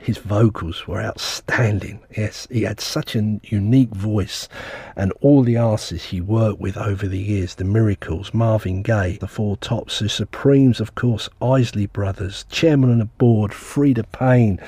His 0.02 0.18
vocals 0.18 0.88
were 0.88 1.00
outstanding. 1.00 2.00
Yes, 2.18 2.48
he 2.50 2.64
had 2.64 2.80
such 2.80 3.16
a 3.16 3.40
unique 3.44 3.92
voice, 3.92 4.50
and 4.96 5.14
all 5.22 5.44
the 5.44 5.58
artists 5.58 6.08
he 6.08 6.20
worked 6.20 6.60
with 6.60 6.76
over 6.76 7.08
the 7.08 7.20
years 7.20 7.54
the 7.54 7.66
Miracles, 7.66 8.34
Marvin 8.34 8.82
Gaye, 8.82 9.20
the 9.22 9.28
Four 9.28 9.58
Tops, 9.58 10.00
the 10.00 10.10
Supremes, 10.10 10.80
of 10.80 10.96
course, 10.96 11.30
Isley 11.40 11.86
Brothers, 11.86 12.46
Chairman 12.50 12.90
of 12.90 12.98
the 12.98 13.06
Board, 13.06 13.52
Freda 13.52 14.04
Payne, 14.12 14.60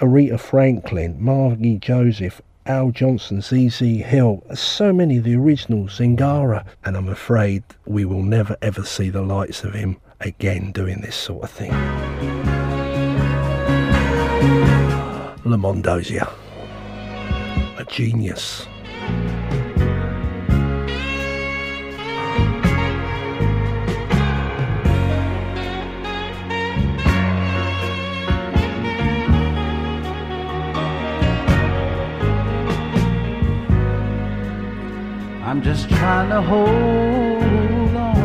Aretha 0.00 0.38
Franklin, 0.38 1.16
Margie 1.18 1.78
Joseph, 1.78 2.40
Al 2.64 2.92
Johnson, 2.92 3.40
ZZ 3.40 3.80
Hill, 3.80 4.44
so 4.54 4.92
many 4.92 5.16
of 5.16 5.24
the 5.24 5.34
originals, 5.34 5.98
Zingara, 5.98 6.64
and 6.84 6.96
I'm 6.96 7.08
afraid 7.08 7.64
we 7.84 8.04
will 8.04 8.22
never 8.22 8.56
ever 8.62 8.84
see 8.84 9.10
the 9.10 9.22
likes 9.22 9.64
of 9.64 9.74
him 9.74 9.96
again 10.20 10.70
doing 10.70 11.00
this 11.00 11.16
sort 11.16 11.42
of 11.42 11.50
thing. 11.50 12.57
Lamont 15.44 15.82
Dozier, 15.82 16.28
a 17.78 17.84
genius. 17.84 18.66
I'm 35.48 35.62
just 35.62 35.88
trying 35.88 36.28
to 36.28 36.42
hold 36.42 37.96
on 37.96 38.24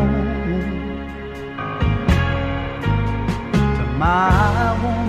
to 3.77 3.83
my 3.97 4.73
woman, 4.83 5.02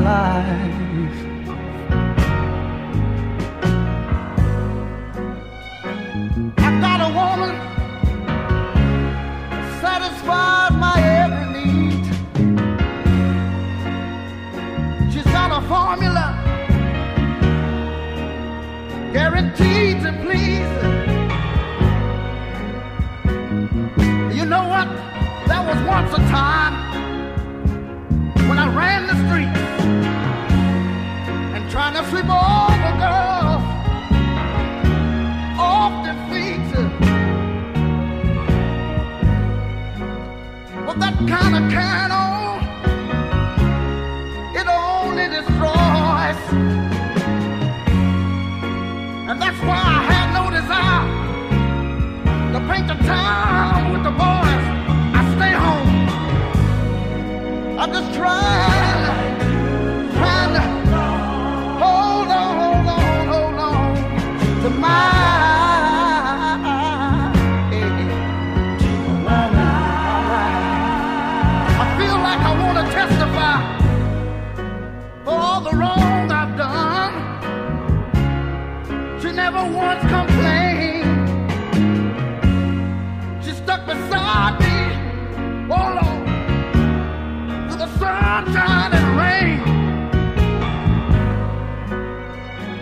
life. 0.00 1.18
I 6.58 6.70
got 6.80 7.00
a 7.00 7.10
woman 7.20 7.54
that 9.50 9.66
satisfies 9.80 10.72
my 10.84 10.96
every 11.20 11.46
need. 11.56 12.04
She's 15.12 15.24
got 15.24 15.50
a 15.58 15.60
formula 15.68 16.26
guaranteed 19.12 20.02
to 20.04 20.12
please. 20.22 20.72
You 24.36 24.44
know 24.46 24.64
what? 24.72 24.88
There 25.48 25.64
was 25.68 25.78
once 25.86 26.12
a 26.14 26.22
time 26.30 26.74
when 28.48 28.58
I 28.58 28.66
ran 28.74 29.06
the 29.06 29.16
streets 29.26 29.69
trying 31.70 31.94
to 31.94 32.02
all 32.28 32.68
the 32.68 32.92
girls 32.98 33.62
off 35.56 36.04
their 36.04 36.18
feet. 36.28 36.58
Well, 40.84 40.96
that 40.96 41.14
kind 41.28 41.54
of 41.54 41.70
can 41.70 42.10
on, 42.10 42.58
it 44.56 44.66
only 44.66 45.28
destroys. 45.28 46.40
And 49.30 49.40
that's 49.40 49.60
why 49.62 49.80
I 49.94 50.02
had 50.10 50.28
no 50.34 50.50
desire 50.50 51.06
to 52.52 52.58
paint 52.68 52.86
the 52.88 52.98
town 53.06 53.92
with 53.92 54.02
the 54.02 54.10
boys. 54.10 54.64
I 55.14 55.22
stay 55.36 55.52
home. 55.52 56.08
I'm 57.78 57.92
just 57.92 58.12
trying 58.16 58.89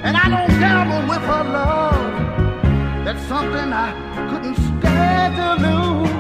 And 0.04 0.16
I 0.16 0.28
don't 0.28 0.48
gamble 0.60 1.02
with 1.08 1.22
her 1.32 1.44
love. 1.44 3.04
That's 3.04 3.22
something 3.26 3.72
I 3.72 3.90
couldn't 4.30 4.54
stand 4.54 5.36
to 5.40 5.48
lose. 5.66 6.10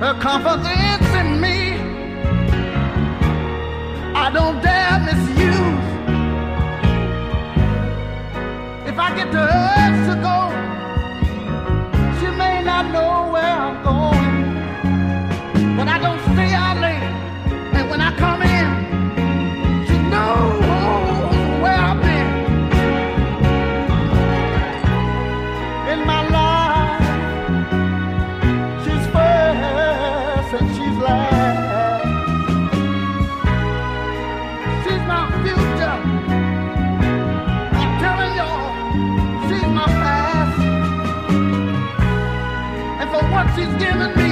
Her 0.00 0.14
confidence 0.20 1.08
in 1.20 1.40
me, 1.40 1.58
I 4.14 4.30
don't 4.32 4.60
dare 4.62 4.98
misuse. 5.08 5.88
If 8.90 8.98
I 8.98 9.08
get 9.16 9.30
the 9.32 9.42
urge 9.42 10.00
to 10.08 10.14
go, 10.28 10.38
she 12.18 12.28
may 12.36 12.62
not 12.62 12.84
know 12.92 13.32
where 13.32 13.44
I'm 13.44 13.82
going. 13.84 13.99
She's 43.60 43.74
given 43.74 44.16
me, 44.16 44.29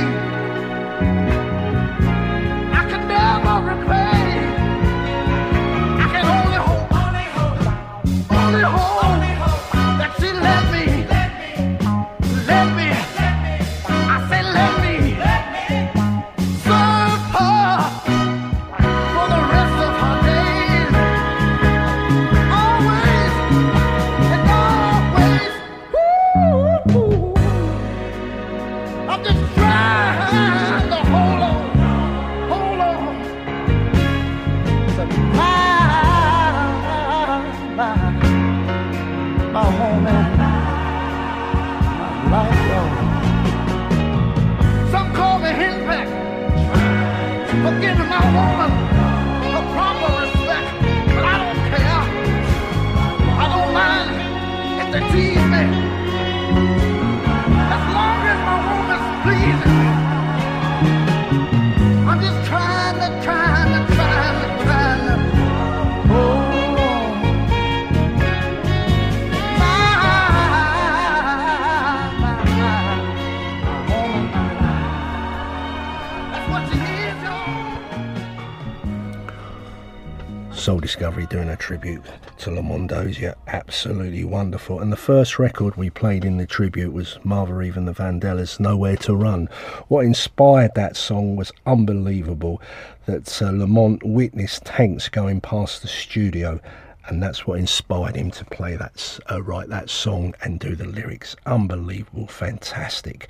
doing 81.28 81.48
a 81.48 81.56
tribute 81.56 82.02
to 82.38 82.50
Lamondo's. 82.50 83.18
Yeah, 83.18 83.34
absolutely 83.46 84.24
wonderful. 84.24 84.80
And 84.80 84.92
the 84.92 84.96
first 84.96 85.38
record 85.38 85.76
we 85.76 85.90
played 85.90 86.24
in 86.24 86.36
the 86.36 86.46
tribute 86.46 86.92
was 86.92 87.18
Martha 87.24 87.54
Reeves 87.54 87.76
and 87.76 87.86
the 87.86 87.92
Vandellas, 87.92 88.58
Nowhere 88.58 88.96
to 88.98 89.14
Run. 89.14 89.48
What 89.88 90.04
inspired 90.04 90.74
that 90.74 90.96
song 90.96 91.36
was 91.36 91.52
unbelievable 91.66 92.60
that 93.06 93.42
uh, 93.42 93.50
Lamont 93.50 94.02
witnessed 94.02 94.64
tanks 94.64 95.08
going 95.08 95.40
past 95.40 95.82
the 95.82 95.88
studio. 95.88 96.60
And 97.06 97.22
that's 97.22 97.46
what 97.46 97.58
inspired 97.58 98.16
him 98.16 98.30
to 98.32 98.44
play 98.44 98.76
that, 98.76 99.18
uh, 99.30 99.42
write 99.42 99.68
that 99.70 99.88
song 99.88 100.34
and 100.42 100.60
do 100.60 100.76
the 100.76 100.84
lyrics. 100.84 101.34
Unbelievable, 101.46 102.26
fantastic, 102.26 103.28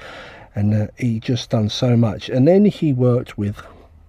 and 0.57 0.75
uh, 0.75 0.87
he 0.97 1.21
just 1.21 1.51
done 1.51 1.69
so 1.69 1.97
much. 1.97 2.29
And 2.29 2.49
then 2.49 2.65
he 2.65 2.93
worked 2.93 3.39
with 3.39 3.63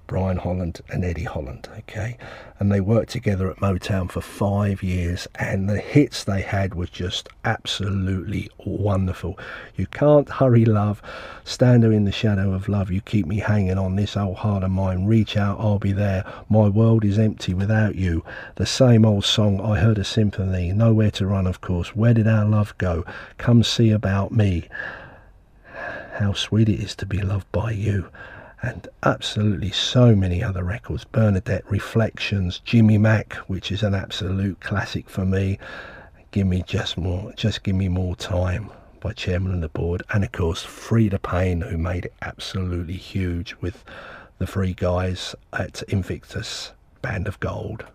Brian 0.09 0.37
Holland 0.37 0.81
and 0.89 1.05
Eddie 1.05 1.25
Holland, 1.25 1.69
okay? 1.77 2.17
And 2.59 2.71
they 2.71 2.81
worked 2.81 3.11
together 3.11 3.47
at 3.51 3.57
Motown 3.57 4.09
for 4.09 4.21
five 4.21 4.81
years, 4.81 5.27
and 5.35 5.69
the 5.69 5.77
hits 5.77 6.23
they 6.23 6.41
had 6.41 6.73
were 6.73 6.87
just 6.87 7.29
absolutely 7.45 8.49
wonderful. 8.65 9.37
You 9.75 9.85
can't 9.85 10.27
hurry 10.27 10.65
love, 10.65 10.99
stand 11.43 11.83
there 11.83 11.91
in 11.91 12.05
the 12.05 12.11
shadow 12.11 12.53
of 12.53 12.67
love, 12.67 12.89
you 12.89 13.01
keep 13.01 13.27
me 13.27 13.37
hanging 13.37 13.77
on 13.77 13.97
this 13.97 14.17
old 14.17 14.37
heart 14.37 14.63
of 14.63 14.71
mine, 14.71 15.05
reach 15.05 15.37
out, 15.37 15.59
I'll 15.59 15.77
be 15.77 15.91
there. 15.91 16.25
My 16.49 16.67
world 16.69 17.05
is 17.05 17.19
empty 17.19 17.53
without 17.53 17.93
you. 17.93 18.25
The 18.55 18.65
same 18.65 19.05
old 19.05 19.25
song, 19.25 19.61
I 19.61 19.77
heard 19.77 19.99
a 19.99 20.03
symphony, 20.03 20.73
nowhere 20.73 21.11
to 21.11 21.27
run, 21.27 21.45
of 21.45 21.61
course. 21.61 21.95
Where 21.95 22.15
did 22.15 22.27
our 22.27 22.45
love 22.45 22.75
go? 22.79 23.05
Come 23.37 23.61
see 23.61 23.91
about 23.91 24.31
me. 24.31 24.69
How 26.13 26.33
sweet 26.33 26.67
it 26.67 26.79
is 26.79 26.95
to 26.95 27.05
be 27.05 27.21
loved 27.21 27.51
by 27.51 27.73
you 27.73 28.09
and 28.61 28.87
absolutely 29.03 29.71
so 29.71 30.15
many 30.15 30.43
other 30.43 30.63
records 30.63 31.05
Bernadette 31.05 31.69
Reflections, 31.69 32.59
Jimmy 32.59 32.97
Mack, 32.97 33.33
which 33.47 33.71
is 33.71 33.83
an 33.83 33.95
absolute 33.95 34.59
classic 34.59 35.09
for 35.09 35.25
me. 35.25 35.57
Give 36.31 36.47
me 36.47 36.63
just 36.67 36.97
more, 36.97 37.33
just 37.33 37.63
give 37.63 37.75
me 37.75 37.87
more 37.87 38.15
time 38.15 38.69
by 38.99 39.13
Chairman 39.13 39.53
of 39.55 39.61
the 39.61 39.69
Board, 39.69 40.03
and 40.11 40.23
of 40.23 40.31
course 40.31 40.65
Freda 40.65 41.21
Payne, 41.21 41.61
who 41.61 41.77
made 41.77 42.05
it 42.05 42.13
absolutely 42.21 42.97
huge 42.97 43.55
with 43.61 43.83
the 44.37 44.47
three 44.47 44.73
guys 44.73 45.35
at 45.53 45.81
Invictus 45.83 46.73
Band 47.01 47.27
of 47.27 47.39
Gold. 47.39 47.85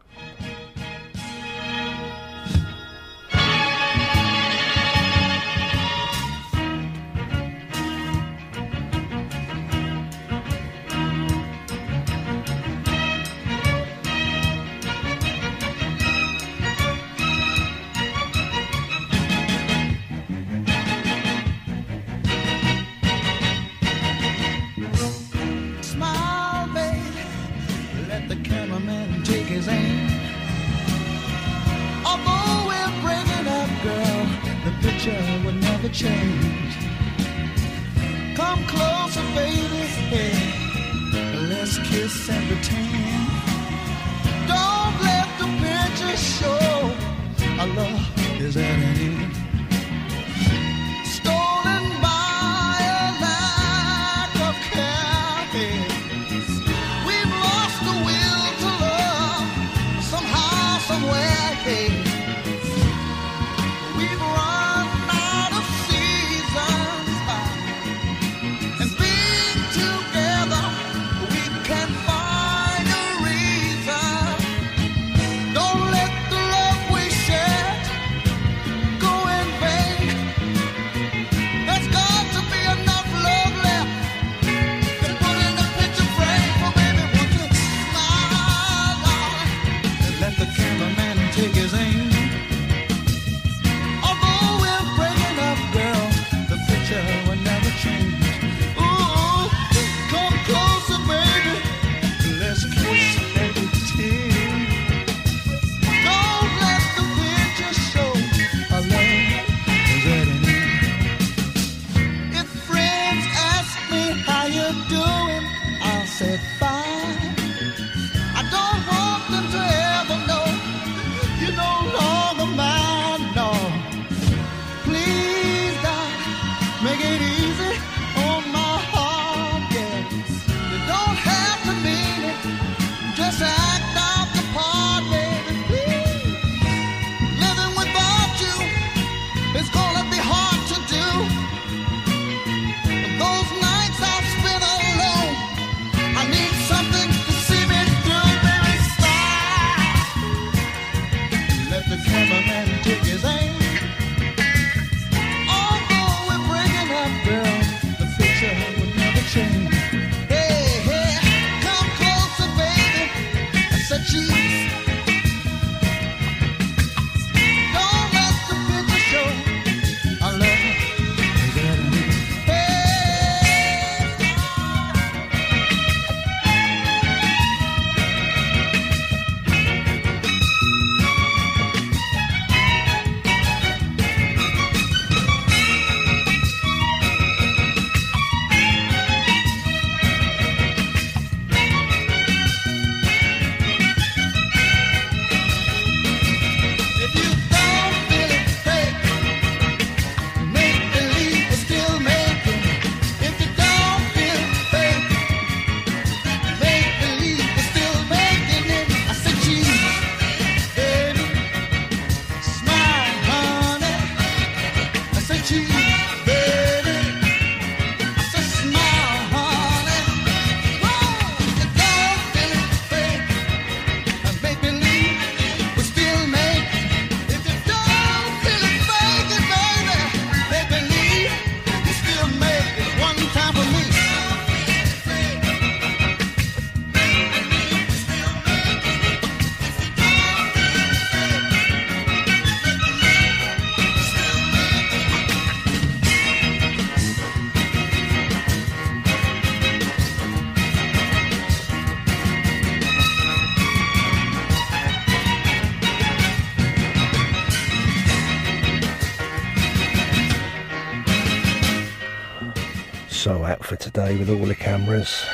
Today 263.94 264.16
with 264.16 264.28
all 264.28 264.44
the 264.44 264.54
cameras. 264.56 265.24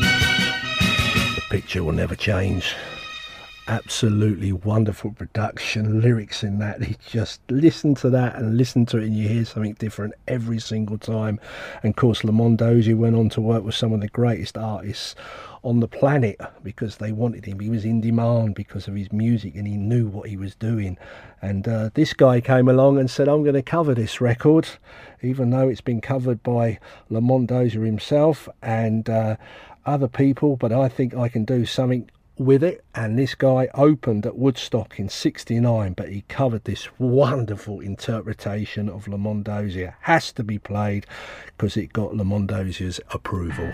The 0.00 1.42
picture 1.48 1.84
will 1.84 1.92
never 1.92 2.16
change. 2.16 2.74
Absolutely 3.68 4.52
wonderful 4.52 5.12
production, 5.12 6.00
lyrics 6.00 6.42
in 6.42 6.58
that. 6.58 6.80
You 6.88 6.96
just 7.08 7.42
listen 7.48 7.94
to 7.96 8.10
that 8.10 8.34
and 8.34 8.56
listen 8.56 8.86
to 8.86 8.98
it, 8.98 9.04
and 9.04 9.16
you 9.16 9.28
hear 9.28 9.44
something 9.44 9.74
different 9.74 10.14
every 10.26 10.58
single 10.58 10.98
time. 10.98 11.38
And 11.84 11.90
of 11.90 11.96
course, 11.96 12.24
Lamont 12.24 12.58
Dozier 12.58 12.96
went 12.96 13.14
on 13.14 13.28
to 13.30 13.40
work 13.40 13.62
with 13.62 13.76
some 13.76 13.92
of 13.92 14.00
the 14.00 14.08
greatest 14.08 14.58
artists 14.58 15.14
on 15.62 15.80
the 15.80 15.88
planet 15.88 16.40
because 16.62 16.96
they 16.96 17.12
wanted 17.12 17.44
him. 17.44 17.60
He 17.60 17.70
was 17.70 17.84
in 17.84 18.00
demand 18.00 18.54
because 18.54 18.88
of 18.88 18.94
his 18.94 19.12
music 19.12 19.54
and 19.54 19.66
he 19.66 19.76
knew 19.76 20.06
what 20.08 20.28
he 20.28 20.36
was 20.36 20.54
doing. 20.54 20.96
And 21.42 21.66
uh, 21.68 21.90
this 21.94 22.12
guy 22.12 22.40
came 22.40 22.68
along 22.68 22.98
and 22.98 23.10
said, 23.10 23.28
I'm 23.28 23.42
going 23.42 23.54
to 23.54 23.62
cover 23.62 23.94
this 23.94 24.20
record, 24.20 24.68
even 25.22 25.50
though 25.50 25.68
it's 25.68 25.80
been 25.80 26.00
covered 26.00 26.42
by 26.42 26.78
Lamont 27.08 27.48
Dozier 27.48 27.84
himself 27.84 28.48
and 28.62 29.08
uh, 29.08 29.36
other 29.84 30.08
people, 30.08 30.56
but 30.56 30.72
I 30.72 30.88
think 30.88 31.14
I 31.14 31.28
can 31.28 31.44
do 31.44 31.66
something 31.66 32.10
with 32.38 32.64
it. 32.64 32.82
And 32.94 33.18
this 33.18 33.34
guy 33.34 33.68
opened 33.74 34.24
at 34.24 34.36
Woodstock 34.36 34.98
in 34.98 35.08
69, 35.08 35.92
but 35.92 36.08
he 36.08 36.22
covered 36.22 36.64
this 36.64 36.88
wonderful 36.98 37.80
interpretation 37.80 38.88
of 38.88 39.06
Lamont 39.06 39.44
Dozier. 39.44 39.96
Has 40.02 40.32
to 40.32 40.42
be 40.42 40.58
played 40.58 41.06
because 41.46 41.76
it 41.76 41.92
got 41.92 42.16
Lamont 42.16 42.48
Dozier's 42.48 43.00
approval. 43.12 43.70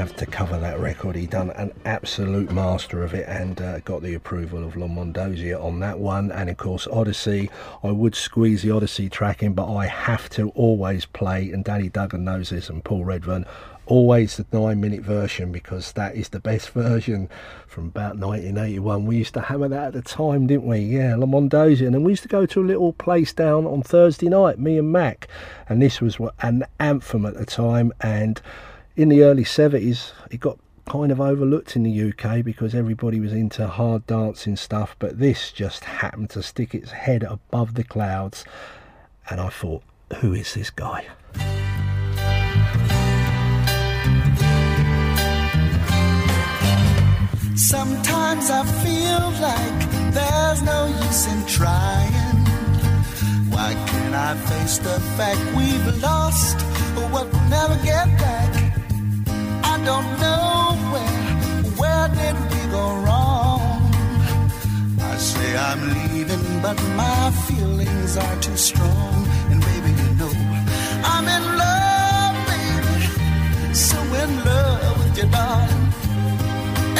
Had 0.00 0.16
to 0.16 0.24
cover 0.24 0.58
that 0.58 0.80
record. 0.80 1.14
He 1.14 1.26
done 1.26 1.50
an 1.50 1.74
absolute 1.84 2.50
master 2.50 3.02
of 3.02 3.12
it 3.12 3.28
and 3.28 3.60
uh, 3.60 3.80
got 3.80 4.00
the 4.00 4.14
approval 4.14 4.64
of 4.64 4.74
Lamont 4.74 5.12
Dozier 5.12 5.58
on 5.58 5.78
that 5.80 5.98
one. 5.98 6.32
And 6.32 6.48
of 6.48 6.56
course, 6.56 6.86
Odyssey. 6.86 7.50
I 7.82 7.90
would 7.90 8.14
squeeze 8.14 8.62
the 8.62 8.70
Odyssey 8.70 9.10
track 9.10 9.42
in, 9.42 9.52
but 9.52 9.70
I 9.70 9.88
have 9.88 10.30
to 10.30 10.48
always 10.52 11.04
play, 11.04 11.50
and 11.50 11.62
Danny 11.62 11.90
Duggan 11.90 12.24
knows 12.24 12.48
this, 12.48 12.70
and 12.70 12.82
Paul 12.82 13.04
Redburn, 13.04 13.44
always 13.84 14.38
the 14.38 14.46
nine 14.58 14.80
minute 14.80 15.02
version 15.02 15.52
because 15.52 15.92
that 15.92 16.14
is 16.14 16.30
the 16.30 16.40
best 16.40 16.70
version 16.74 17.28
from 17.66 17.88
about 17.88 18.16
1981. 18.16 19.04
We 19.04 19.18
used 19.18 19.34
to 19.34 19.42
hammer 19.42 19.68
that 19.68 19.88
at 19.88 19.92
the 19.92 20.00
time, 20.00 20.46
didn't 20.46 20.66
we? 20.66 20.78
Yeah, 20.78 21.14
Lamont 21.16 21.50
Dozier. 21.50 21.88
And 21.88 22.06
we 22.06 22.12
used 22.12 22.22
to 22.22 22.28
go 22.28 22.46
to 22.46 22.62
a 22.62 22.64
little 22.64 22.94
place 22.94 23.34
down 23.34 23.66
on 23.66 23.82
Thursday 23.82 24.30
night, 24.30 24.58
me 24.58 24.78
and 24.78 24.90
Mac, 24.90 25.28
and 25.68 25.82
this 25.82 26.00
was 26.00 26.16
an 26.40 26.64
anthem 26.78 27.26
at 27.26 27.34
the 27.34 27.44
time. 27.44 27.92
And 28.00 28.40
in 29.00 29.08
the 29.08 29.22
early 29.22 29.44
70s, 29.44 30.12
it 30.30 30.40
got 30.40 30.58
kind 30.86 31.10
of 31.10 31.22
overlooked 31.22 31.74
in 31.74 31.84
the 31.84 32.12
UK 32.12 32.44
because 32.44 32.74
everybody 32.74 33.18
was 33.18 33.32
into 33.32 33.66
hard 33.66 34.06
dancing 34.06 34.56
stuff, 34.56 34.94
but 34.98 35.18
this 35.18 35.52
just 35.52 35.84
happened 35.84 36.28
to 36.28 36.42
stick 36.42 36.74
its 36.74 36.90
head 36.90 37.22
above 37.22 37.76
the 37.76 37.82
clouds. 37.82 38.44
And 39.30 39.40
I 39.40 39.48
thought, 39.48 39.82
who 40.18 40.34
is 40.34 40.52
this 40.52 40.68
guy? 40.68 41.06
Sometimes 47.56 48.50
I 48.50 48.64
feel 48.84 49.24
like 49.40 50.12
there's 50.12 50.62
no 50.62 50.88
use 51.06 51.26
in 51.26 51.46
trying. 51.46 52.12
Why 53.48 53.72
can't 53.86 54.14
I 54.14 54.34
face 54.50 54.76
the 54.76 55.00
fact 55.16 55.40
we've 55.56 56.02
lost 56.02 56.60
what 56.94 57.10
we'll 57.12 57.48
never 57.48 57.82
get 57.82 58.06
back? 58.18 58.69
Don't 59.84 60.10
know 60.20 60.76
where, 60.92 61.72
where 61.80 62.08
did 62.08 62.36
we 62.52 62.60
go 62.70 62.84
wrong? 63.04 63.60
I 65.00 65.16
say 65.16 65.56
I'm 65.56 65.82
leaving, 65.96 66.62
but 66.62 66.78
my 66.96 67.30
feelings 67.46 68.16
are 68.16 68.36
too 68.40 68.56
strong. 68.56 69.26
And 69.50 69.60
baby, 69.60 69.90
you 70.02 70.10
know, 70.20 70.32
I'm 71.12 71.26
in 71.36 71.44
love, 71.62 72.36
baby. 72.52 73.74
So 73.74 73.98
in 74.22 74.30
love 74.44 74.98
with 74.98 75.18
you, 75.18 75.28
darling. 75.30 75.84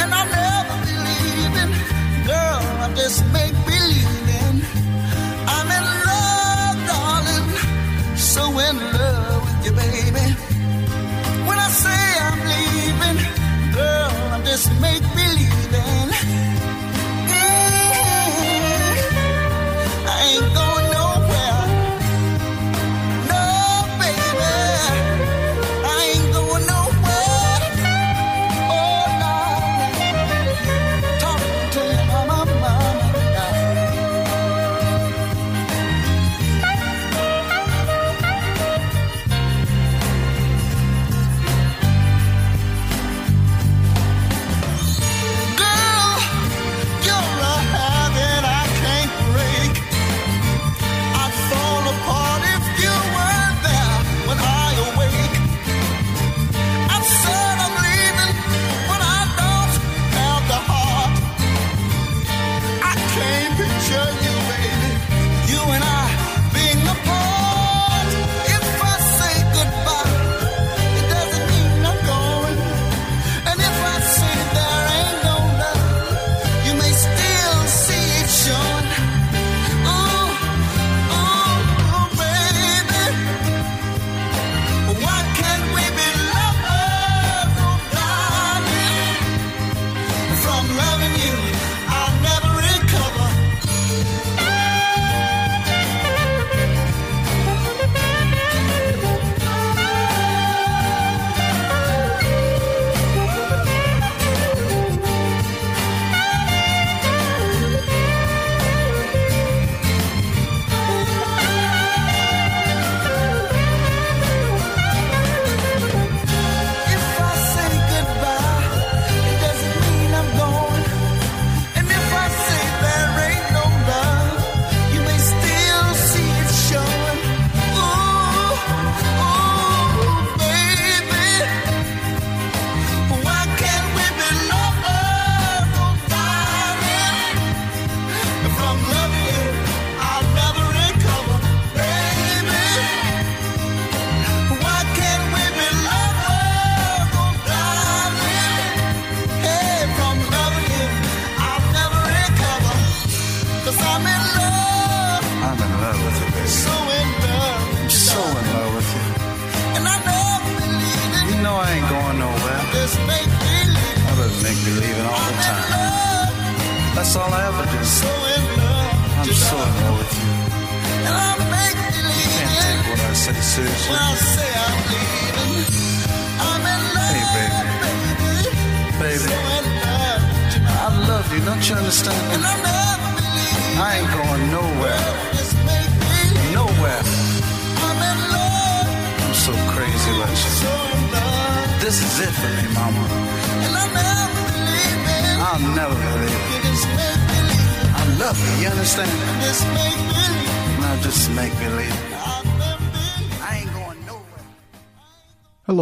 And 0.01 0.09
I 0.13 0.23
never 0.39 0.75
believed 0.89 1.55
in, 1.63 1.71
girl, 2.27 2.61
I 2.85 2.93
just 2.95 3.25
make. 3.33 3.51
I'm 5.53 5.69
in 5.79 5.85
love, 6.09 6.77
darling, 6.87 7.47
so 8.17 8.43
in 8.67 8.75
love 8.97 9.41
with 9.45 9.65
you, 9.65 9.73
baby. 9.73 10.25
When 11.47 11.57
I 11.59 11.69
say 11.69 11.89
I'm 11.89 11.89
leaving, 11.89 12.20
just 14.51 14.69
make 14.81 15.01
believing. 15.15 16.10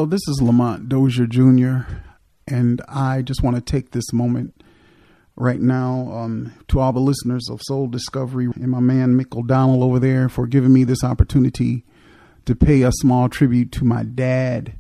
This 0.10 0.28
is 0.28 0.42
Lamont 0.42 0.90
Dozier 0.90 1.28
Jr., 1.28 1.92
and 2.48 2.82
I 2.88 3.22
just 3.22 3.44
want 3.44 3.58
to 3.58 3.62
take 3.62 3.92
this 3.92 4.12
moment 4.12 4.60
right 5.36 5.60
now 5.60 6.12
um, 6.12 6.54
to 6.68 6.80
all 6.80 6.92
the 6.92 7.00
listeners 7.00 7.48
of 7.50 7.62
Soul 7.62 7.88
Discovery 7.88 8.46
and 8.46 8.70
my 8.70 8.80
man 8.80 9.20
Mick 9.20 9.38
O'Donnell 9.38 9.84
over 9.84 10.00
there 10.00 10.28
for 10.28 10.48
giving 10.48 10.74
me 10.74 10.84
this 10.84 11.04
opportunity 11.04 11.86
to 12.46 12.56
pay 12.56 12.82
a 12.82 12.92
small 12.92 13.30
tribute 13.30 13.72
to 13.74 13.86
my 13.86 14.02
dad, 14.04 14.74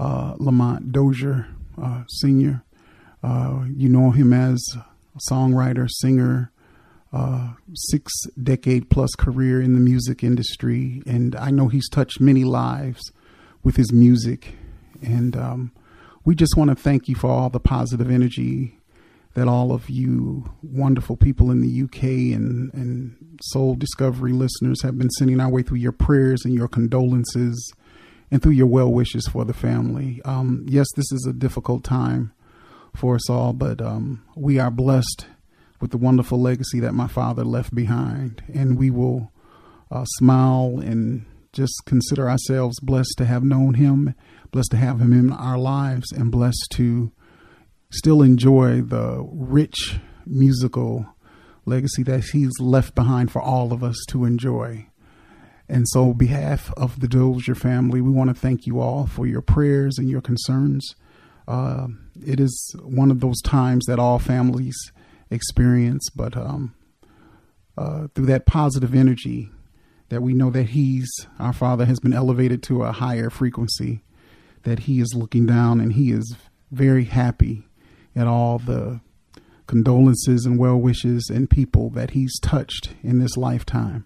uh, 0.00 0.34
Lamont 0.38 0.90
Dozier 0.90 1.46
uh, 1.80 2.02
Sr. 2.08 2.64
Uh, 3.22 3.66
you 3.72 3.88
know 3.88 4.10
him 4.10 4.32
as 4.32 4.60
a 4.74 5.32
songwriter, 5.32 5.88
singer, 5.88 6.50
uh, 7.12 7.52
six 7.74 8.12
decade 8.42 8.90
plus 8.90 9.10
career 9.16 9.62
in 9.62 9.74
the 9.74 9.80
music 9.80 10.24
industry, 10.24 11.02
and 11.06 11.36
I 11.36 11.52
know 11.52 11.68
he's 11.68 11.88
touched 11.88 12.20
many 12.20 12.42
lives 12.42 13.12
with 13.62 13.76
his 13.76 13.92
music. 13.92 14.56
And 15.02 15.36
um, 15.36 15.72
we 16.24 16.34
just 16.34 16.56
want 16.56 16.70
to 16.70 16.76
thank 16.76 17.08
you 17.08 17.14
for 17.14 17.30
all 17.30 17.50
the 17.50 17.60
positive 17.60 18.10
energy 18.10 18.78
that 19.34 19.48
all 19.48 19.72
of 19.72 19.88
you 19.88 20.50
wonderful 20.62 21.16
people 21.16 21.50
in 21.50 21.62
the 21.62 21.82
UK 21.82 22.02
and, 22.36 22.72
and 22.74 23.36
Soul 23.42 23.74
Discovery 23.74 24.32
listeners 24.32 24.82
have 24.82 24.98
been 24.98 25.10
sending 25.10 25.40
our 25.40 25.48
way 25.48 25.62
through 25.62 25.78
your 25.78 25.92
prayers 25.92 26.44
and 26.44 26.54
your 26.54 26.68
condolences 26.68 27.72
and 28.30 28.42
through 28.42 28.52
your 28.52 28.66
well 28.66 28.92
wishes 28.92 29.26
for 29.26 29.44
the 29.44 29.54
family. 29.54 30.20
Um, 30.24 30.66
yes, 30.68 30.86
this 30.96 31.10
is 31.12 31.26
a 31.28 31.32
difficult 31.32 31.82
time 31.82 32.32
for 32.94 33.14
us 33.14 33.30
all, 33.30 33.52
but 33.52 33.80
um, 33.80 34.22
we 34.36 34.58
are 34.58 34.70
blessed 34.70 35.26
with 35.80 35.90
the 35.90 35.98
wonderful 35.98 36.40
legacy 36.40 36.78
that 36.80 36.92
my 36.92 37.08
father 37.08 37.44
left 37.44 37.74
behind, 37.74 38.42
and 38.52 38.78
we 38.78 38.90
will 38.90 39.32
uh, 39.90 40.04
smile 40.04 40.78
and 40.78 41.24
just 41.52 41.82
consider 41.86 42.28
ourselves 42.28 42.80
blessed 42.80 43.14
to 43.18 43.26
have 43.26 43.44
known 43.44 43.74
him, 43.74 44.14
blessed 44.50 44.70
to 44.70 44.76
have 44.76 45.00
him 45.00 45.12
in 45.12 45.32
our 45.32 45.58
lives, 45.58 46.10
and 46.12 46.32
blessed 46.32 46.68
to 46.72 47.12
still 47.90 48.22
enjoy 48.22 48.80
the 48.80 49.26
rich 49.30 49.98
musical 50.26 51.06
legacy 51.66 52.02
that 52.02 52.24
he's 52.32 52.52
left 52.58 52.94
behind 52.94 53.30
for 53.30 53.40
all 53.42 53.72
of 53.72 53.84
us 53.84 53.96
to 54.08 54.24
enjoy. 54.24 54.86
And 55.68 55.88
so, 55.88 56.10
on 56.10 56.18
behalf 56.18 56.72
of 56.76 57.00
the 57.00 57.08
Dozier 57.08 57.54
family, 57.54 58.00
we 58.00 58.10
want 58.10 58.28
to 58.28 58.34
thank 58.34 58.66
you 58.66 58.80
all 58.80 59.06
for 59.06 59.26
your 59.26 59.42
prayers 59.42 59.96
and 59.98 60.08
your 60.08 60.20
concerns. 60.20 60.94
Uh, 61.46 61.88
it 62.24 62.40
is 62.40 62.74
one 62.82 63.10
of 63.10 63.20
those 63.20 63.40
times 63.42 63.86
that 63.86 63.98
all 63.98 64.18
families 64.18 64.76
experience, 65.30 66.08
but 66.10 66.36
um, 66.36 66.74
uh, 67.76 68.08
through 68.14 68.26
that 68.26 68.46
positive 68.46 68.94
energy, 68.94 69.50
that 70.12 70.20
we 70.20 70.34
know 70.34 70.50
that 70.50 70.68
he's 70.68 71.10
our 71.38 71.54
father 71.54 71.86
has 71.86 71.98
been 71.98 72.12
elevated 72.12 72.62
to 72.62 72.82
a 72.82 72.92
higher 72.92 73.30
frequency, 73.30 74.04
that 74.62 74.80
he 74.80 75.00
is 75.00 75.14
looking 75.14 75.46
down 75.46 75.80
and 75.80 75.94
he 75.94 76.12
is 76.12 76.36
very 76.70 77.04
happy 77.04 77.66
at 78.14 78.26
all 78.26 78.58
the 78.58 79.00
condolences 79.66 80.44
and 80.44 80.58
well 80.58 80.76
wishes 80.76 81.30
and 81.32 81.48
people 81.48 81.88
that 81.88 82.10
he's 82.10 82.38
touched 82.40 82.90
in 83.02 83.20
this 83.20 83.38
lifetime. 83.38 84.04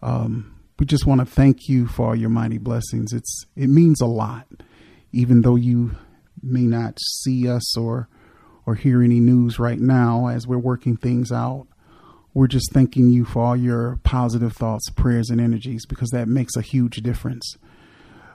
Um, 0.00 0.58
we 0.78 0.86
just 0.86 1.04
want 1.04 1.20
to 1.20 1.26
thank 1.26 1.68
you 1.68 1.86
for 1.86 2.08
all 2.08 2.16
your 2.16 2.30
mighty 2.30 2.56
blessings. 2.56 3.12
It's 3.12 3.44
it 3.54 3.68
means 3.68 4.00
a 4.00 4.06
lot, 4.06 4.46
even 5.12 5.42
though 5.42 5.56
you 5.56 5.96
may 6.42 6.62
not 6.62 6.96
see 7.20 7.46
us 7.46 7.76
or 7.76 8.08
or 8.64 8.74
hear 8.74 9.02
any 9.02 9.20
news 9.20 9.58
right 9.58 9.78
now 9.78 10.28
as 10.28 10.46
we're 10.46 10.56
working 10.56 10.96
things 10.96 11.30
out. 11.30 11.66
We're 12.34 12.46
just 12.46 12.72
thanking 12.72 13.10
you 13.10 13.24
for 13.26 13.42
all 13.42 13.56
your 13.56 13.98
positive 14.04 14.54
thoughts, 14.54 14.88
prayers, 14.90 15.28
and 15.28 15.40
energies 15.40 15.84
because 15.84 16.08
that 16.10 16.28
makes 16.28 16.56
a 16.56 16.62
huge 16.62 16.96
difference. 16.96 17.56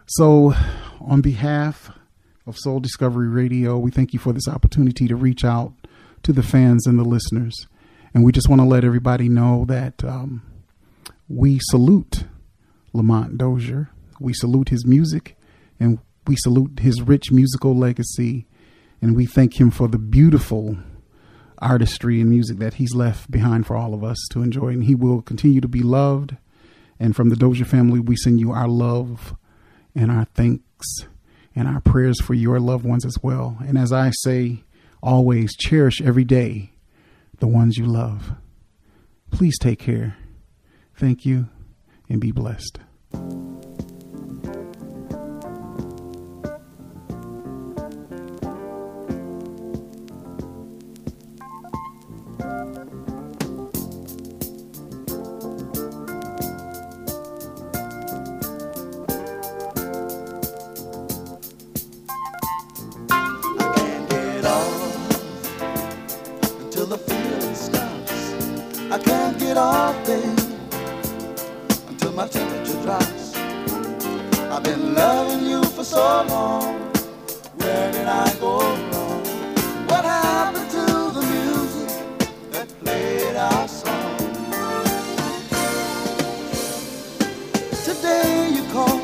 So, 0.05 0.53
on 1.01 1.21
behalf 1.21 1.91
of 2.45 2.57
Soul 2.57 2.79
Discovery 2.79 3.27
Radio, 3.27 3.77
we 3.77 3.89
thank 3.89 4.13
you 4.13 4.19
for 4.19 4.33
this 4.33 4.47
opportunity 4.47 5.07
to 5.07 5.15
reach 5.15 5.43
out 5.43 5.73
to 6.23 6.31
the 6.31 6.43
fans 6.43 6.85
and 6.85 6.99
the 6.99 7.03
listeners. 7.03 7.67
And 8.13 8.23
we 8.23 8.31
just 8.31 8.47
want 8.47 8.61
to 8.61 8.67
let 8.67 8.83
everybody 8.83 9.29
know 9.29 9.65
that 9.67 10.03
um, 10.03 10.43
we 11.27 11.59
salute 11.69 12.25
Lamont 12.93 13.37
Dozier. 13.37 13.89
We 14.19 14.33
salute 14.33 14.69
his 14.69 14.85
music 14.85 15.37
and 15.79 15.99
we 16.25 16.35
salute 16.37 16.79
his 16.79 17.01
rich 17.01 17.31
musical 17.31 17.75
legacy. 17.75 18.45
And 19.01 19.15
we 19.15 19.25
thank 19.25 19.59
him 19.59 19.71
for 19.71 19.87
the 19.87 19.99
beautiful 19.99 20.77
artistry 21.59 22.21
and 22.21 22.29
music 22.29 22.57
that 22.57 22.75
he's 22.75 22.95
left 22.95 23.29
behind 23.31 23.65
for 23.65 23.75
all 23.75 23.93
of 23.93 24.03
us 24.03 24.17
to 24.31 24.41
enjoy. 24.41 24.69
And 24.69 24.83
he 24.83 24.95
will 24.95 25.21
continue 25.21 25.61
to 25.61 25.67
be 25.67 25.81
loved. 25.81 26.35
And 26.99 27.15
from 27.15 27.29
the 27.29 27.35
Dozier 27.35 27.65
family, 27.65 27.99
we 27.99 28.15
send 28.15 28.39
you 28.39 28.51
our 28.51 28.67
love 28.67 29.35
and 29.95 30.11
our 30.11 30.25
thanks 30.33 30.85
and 31.55 31.67
our 31.67 31.81
prayers 31.81 32.21
for 32.21 32.33
your 32.33 32.59
loved 32.59 32.85
ones 32.85 33.05
as 33.05 33.17
well. 33.21 33.57
And 33.65 33.77
as 33.77 33.91
I 33.91 34.11
say, 34.11 34.63
always 35.01 35.55
cherish 35.55 36.01
every 36.01 36.23
day 36.23 36.71
the 37.39 37.47
ones 37.47 37.77
you 37.77 37.85
love. 37.85 38.33
Please 39.31 39.57
take 39.59 39.79
care. 39.79 40.17
Thank 40.95 41.25
you 41.25 41.49
and 42.09 42.21
be 42.21 42.31
blessed. 42.31 42.79
Been 74.67 74.93
loving 74.95 75.45
you 75.47 75.63
for 75.63 75.83
so 75.83 76.25
long. 76.27 76.75
Where 77.59 77.91
did 77.93 78.05
I 78.05 78.27
go 78.37 78.59
wrong? 78.59 79.23
What 79.87 80.03
happened 80.03 80.69
to 80.71 80.85
the 81.17 81.23
music 81.35 81.89
that 82.51 82.67
played 82.81 83.35
our 83.37 83.67
song? 83.67 84.17
Today 87.87 88.49
you 88.55 88.63
called 88.73 89.01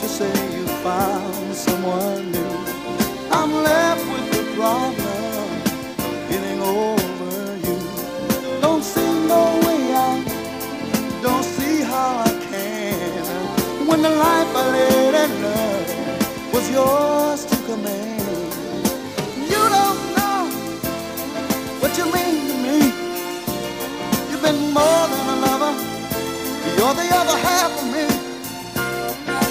to 0.00 0.08
say 0.18 0.34
you 0.56 0.66
found 0.86 1.54
someone 1.54 2.31
You've 24.42 24.54
been 24.54 24.72
more 24.72 25.06
than 25.06 25.28
a 25.28 25.36
lover. 25.46 25.72
You're 26.76 26.94
the 26.94 27.08
other 27.14 27.38
half 27.38 27.70
of 27.80 27.86
me. 27.94 28.06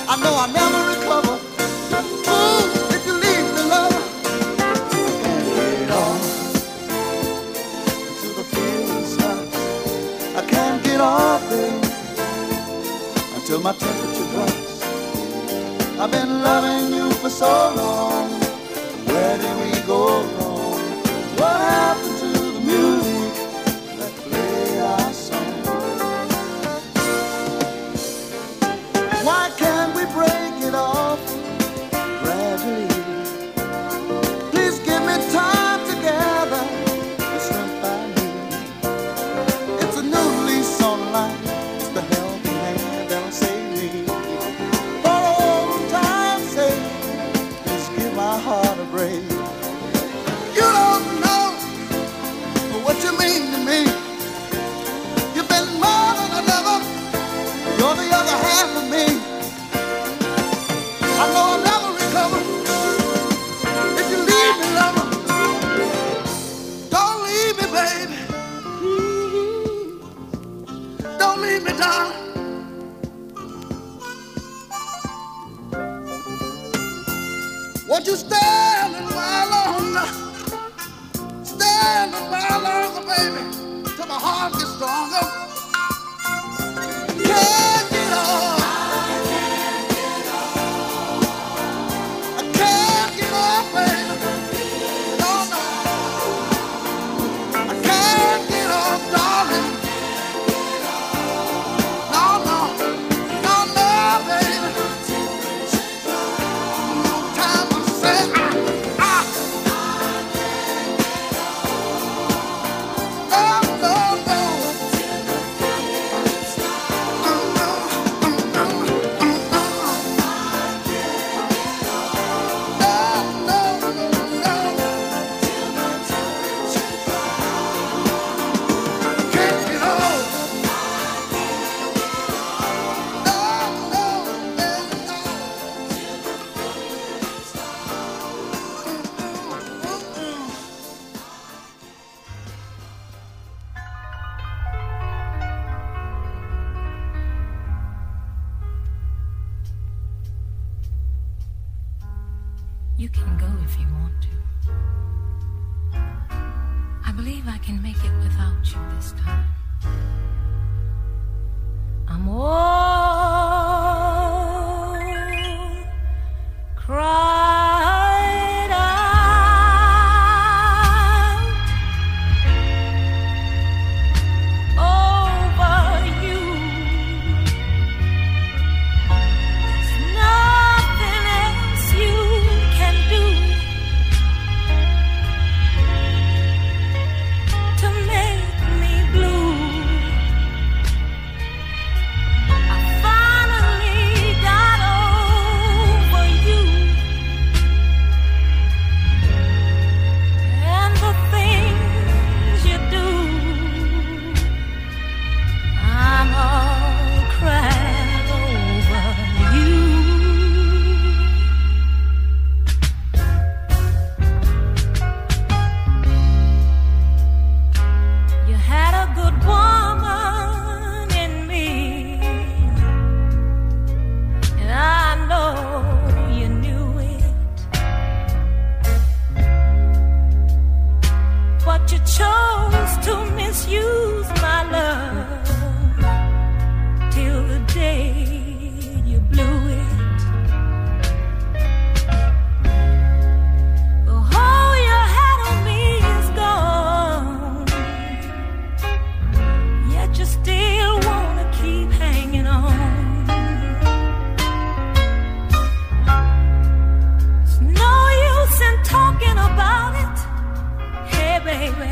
I 0.06 0.18
know 0.20 0.36
I 0.36 0.48
never 0.52 0.82
recover. 0.92 1.36
Ooh, 2.28 2.96
if 2.96 3.06
you 3.06 3.14
leave 3.14 3.48
me, 3.56 3.64
lover. 3.72 4.04
Get 5.24 5.92
on 5.92 6.20
until 8.04 8.34
the 8.36 8.44
feeling 8.44 9.06
stops. 9.06 9.56
I 10.36 10.46
can't 10.46 10.84
get 10.84 11.00
off 11.00 11.52
it 11.54 12.04
until 13.36 13.62
my 13.62 13.72
temperature 13.72 14.30
drops. 14.34 14.84
I've 16.02 16.12
been 16.12 16.44
loving 16.44 16.94
you 16.94 17.12
for 17.12 17.30
so 17.30 17.74
long. 17.78 18.41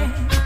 Baby. 0.10 0.39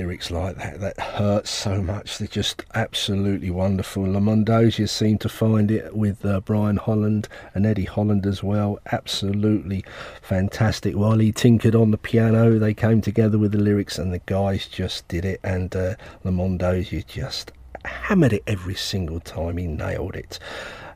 Lyrics 0.00 0.30
like 0.30 0.56
that 0.56 0.80
that 0.80 0.98
hurt 0.98 1.46
so 1.46 1.82
much? 1.82 2.16
They're 2.16 2.26
just 2.26 2.64
absolutely 2.74 3.50
wonderful. 3.50 4.04
Lamont 4.04 4.46
Dozier 4.46 4.86
seem 4.86 5.18
to 5.18 5.28
find 5.28 5.70
it 5.70 5.94
with 5.94 6.24
uh, 6.24 6.40
Brian 6.40 6.78
Holland 6.78 7.28
and 7.54 7.66
Eddie 7.66 7.84
Holland 7.84 8.24
as 8.24 8.42
well. 8.42 8.78
Absolutely 8.92 9.84
fantastic. 10.22 10.94
While 10.94 11.18
he 11.18 11.32
tinkered 11.32 11.74
on 11.74 11.90
the 11.90 11.98
piano, 11.98 12.58
they 12.58 12.72
came 12.72 13.02
together 13.02 13.36
with 13.36 13.52
the 13.52 13.58
lyrics, 13.58 13.98
and 13.98 14.10
the 14.10 14.22
guys 14.24 14.66
just 14.66 15.06
did 15.08 15.26
it. 15.26 15.38
And 15.44 15.76
uh, 15.76 15.96
Lamont 16.24 16.56
Dozier 16.62 17.02
just 17.02 17.52
hammered 17.84 18.32
it 18.32 18.42
every 18.46 18.76
single 18.76 19.20
time. 19.20 19.58
He 19.58 19.66
nailed 19.66 20.16
it. 20.16 20.38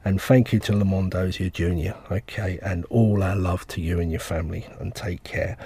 And 0.02 0.18
thank 0.18 0.50
you 0.50 0.60
to 0.60 0.74
Lamont 0.74 1.12
Dozier 1.12 1.50
Jr. 1.50 1.92
Okay, 2.10 2.58
and 2.62 2.86
all 2.86 3.22
our 3.22 3.36
love 3.36 3.66
to 3.68 3.82
you 3.82 4.00
and 4.00 4.10
your 4.10 4.20
family, 4.20 4.66
and 4.80 4.94
take 4.94 5.24
care 5.24 5.58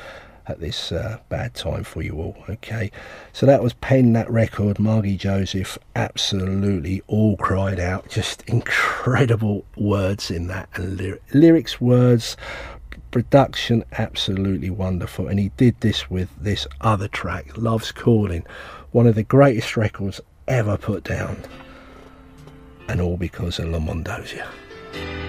at 0.48 0.60
this 0.60 0.92
uh, 0.92 1.18
bad 1.28 1.54
time 1.54 1.84
for 1.84 2.02
you 2.02 2.14
all. 2.14 2.36
Okay, 2.48 2.90
so 3.32 3.46
that 3.46 3.62
was 3.62 3.74
Pen 3.74 4.12
that 4.14 4.30
record. 4.30 4.78
Margie 4.78 5.16
Joseph 5.16 5.78
absolutely 5.94 7.02
all 7.06 7.36
cried 7.36 7.78
out. 7.78 8.08
Just 8.18 8.42
incredible 8.46 9.64
words 9.76 10.30
in 10.30 10.46
that, 10.48 10.68
and 10.74 10.96
lyr- 10.96 11.20
lyrics, 11.34 11.80
words, 11.80 12.36
production 13.10 13.84
absolutely 13.92 14.70
wonderful. 14.70 15.28
And 15.28 15.38
he 15.38 15.50
did 15.56 15.80
this 15.80 16.10
with 16.10 16.28
this 16.40 16.66
other 16.80 17.08
track, 17.08 17.56
Love's 17.56 17.92
Calling, 17.92 18.44
one 18.92 19.06
of 19.06 19.14
the 19.14 19.22
greatest 19.22 19.76
records 19.76 20.20
ever 20.46 20.76
put 20.76 21.04
down, 21.04 21.36
and 22.88 23.00
all 23.00 23.16
because 23.16 23.58
of 23.58 23.68
Lamont 23.68 24.04
Dozier. 24.04 24.48
Love's 24.94 25.27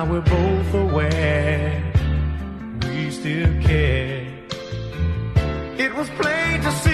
now 0.00 0.10
we're 0.10 0.20
both 0.22 0.74
aware 0.74 1.92
we 2.84 3.10
still 3.10 3.52
care. 3.60 4.26
It 5.76 5.94
was 5.94 6.08
plain 6.20 6.62
to 6.62 6.72
see 6.82 6.89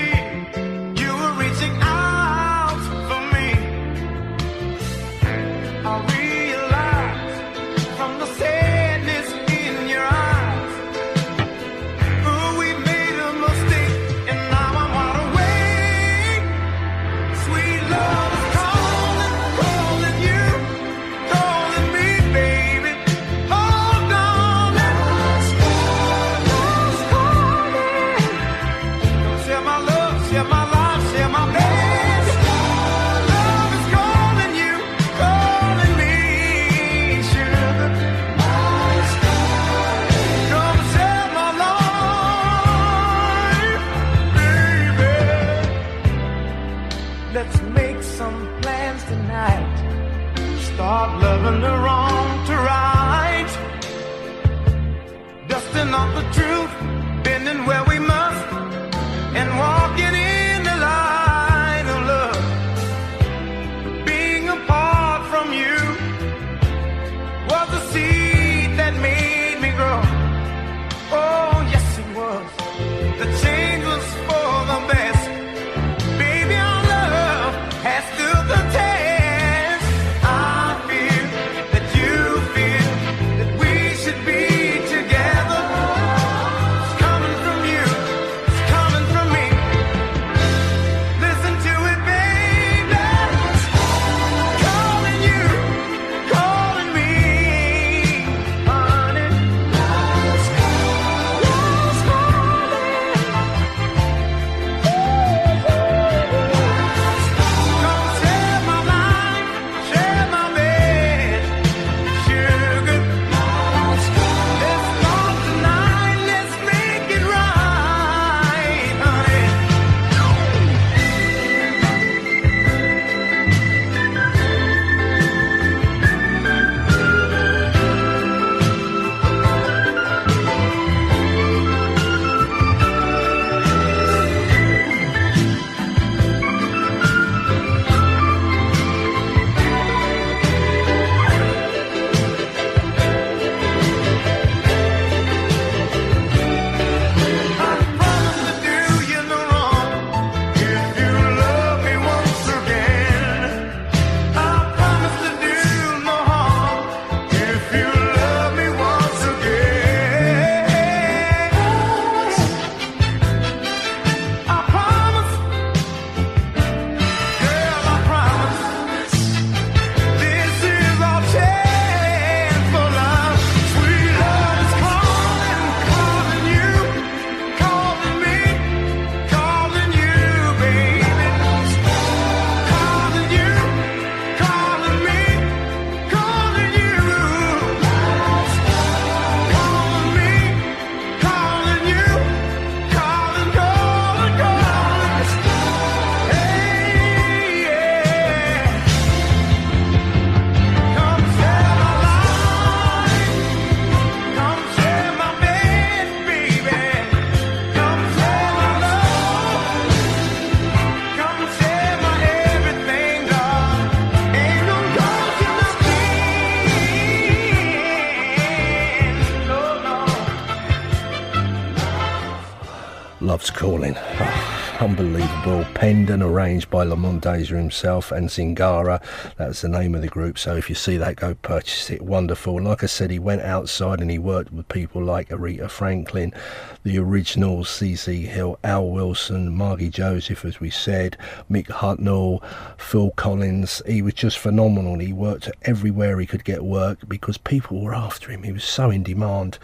penned 225.86 226.10
and 226.10 226.20
arranged 226.20 226.68
by 226.68 226.82
Lamont 226.82 227.22
Dozier 227.22 227.56
himself 227.56 228.10
and 228.10 228.28
Zingara. 228.28 229.00
That's 229.36 229.60
the 229.60 229.68
name 229.68 229.94
of 229.94 230.02
the 230.02 230.08
group. 230.08 230.36
So 230.36 230.56
if 230.56 230.68
you 230.68 230.74
see 230.74 230.96
that, 230.96 231.14
go 231.14 231.36
purchase 231.36 231.90
it. 231.90 232.02
Wonderful. 232.02 232.60
Like 232.60 232.82
I 232.82 232.86
said, 232.86 233.12
he 233.12 233.20
went 233.20 233.42
outside 233.42 234.00
and 234.00 234.10
he 234.10 234.18
worked 234.18 234.52
with 234.52 234.68
people 234.68 235.00
like 235.00 235.28
Aretha 235.28 235.70
Franklin, 235.70 236.34
the 236.82 236.98
originals, 236.98 237.68
CC 237.68 238.24
Hill, 238.24 238.58
Al 238.64 238.88
Wilson, 238.88 239.54
Margie 239.54 239.88
Joseph, 239.88 240.44
as 240.44 240.58
we 240.58 240.70
said, 240.70 241.16
Mick 241.48 241.66
Hucknall, 241.66 242.42
Phil 242.78 243.12
Collins. 243.12 243.80
He 243.86 244.02
was 244.02 244.14
just 244.14 244.38
phenomenal. 244.38 244.98
He 244.98 245.12
worked 245.12 245.48
everywhere 245.62 246.18
he 246.18 246.26
could 246.26 246.42
get 246.42 246.64
work 246.64 246.98
because 247.06 247.38
people 247.38 247.80
were 247.80 247.94
after 247.94 248.32
him. 248.32 248.42
He 248.42 248.50
was 248.50 248.64
so 248.64 248.90
in 248.90 249.04
demand. 249.04 249.60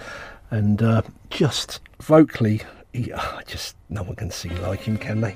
And 0.53 0.85
uh, 0.85 1.03
just 1.31 1.81
vocally, 2.01 2.62
he, 2.93 3.12
ah, 3.12 3.40
just 3.44 3.74
no 3.89 4.05
one 4.05 4.15
can 4.15 4.31
sing 4.31 4.62
like 4.62 4.82
him, 4.82 4.99
can 4.99 5.20
they? 5.20 5.35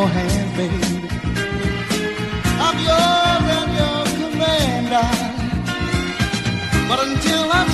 your 0.00 0.08
hand, 0.08 0.50
baby. 0.56 0.80
I'm 2.66 2.76
yours 2.88 3.44
and 3.58 3.70
your 3.80 4.00
commander. 4.20 5.08
But 6.88 6.98
until 7.06 7.44
I'm 7.58 7.70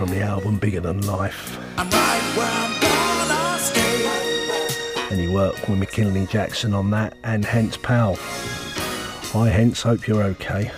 from 0.00 0.08
the 0.08 0.22
album 0.22 0.56
Bigger 0.56 0.80
Than 0.80 1.02
Life. 1.02 1.58
And 5.10 5.20
you 5.20 5.30
work 5.30 5.68
with 5.68 5.78
McKinley 5.78 6.24
Jackson 6.24 6.72
on 6.72 6.90
that 6.92 7.18
and 7.22 7.44
Hence 7.44 7.76
Powell. 7.76 8.18
I 9.38 9.50
hence 9.50 9.82
hope 9.82 10.08
you're 10.08 10.22
okay. 10.22 10.70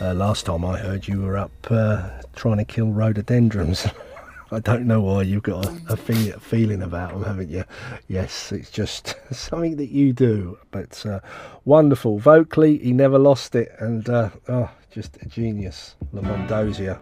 Uh, 0.00 0.14
last 0.14 0.46
time 0.46 0.64
I 0.64 0.78
heard 0.78 1.06
you 1.06 1.20
were 1.20 1.36
up 1.36 1.52
uh, 1.70 2.08
trying 2.34 2.56
to 2.56 2.64
kill 2.64 2.92
rhododendrons. 2.92 3.86
I 4.50 4.58
don't 4.60 4.86
know 4.86 5.02
why 5.02 5.20
you've 5.20 5.42
got 5.42 5.66
a, 5.66 5.78
a, 5.90 5.96
fe- 5.98 6.30
a, 6.30 6.40
feeling 6.40 6.80
about 6.80 7.12
them, 7.12 7.24
haven't 7.24 7.50
you? 7.50 7.64
Yes, 8.08 8.52
it's 8.52 8.70
just 8.70 9.16
something 9.32 9.76
that 9.76 9.90
you 9.90 10.14
do. 10.14 10.56
But 10.70 11.04
uh, 11.04 11.20
wonderful 11.66 12.18
vocally, 12.20 12.78
he 12.78 12.94
never 12.94 13.18
lost 13.18 13.54
it, 13.54 13.70
and 13.80 14.08
uh, 14.08 14.30
oh, 14.48 14.70
just 14.90 15.18
a 15.18 15.26
genius, 15.26 15.96
Lamont 16.14 16.48
Dozier. 16.48 16.98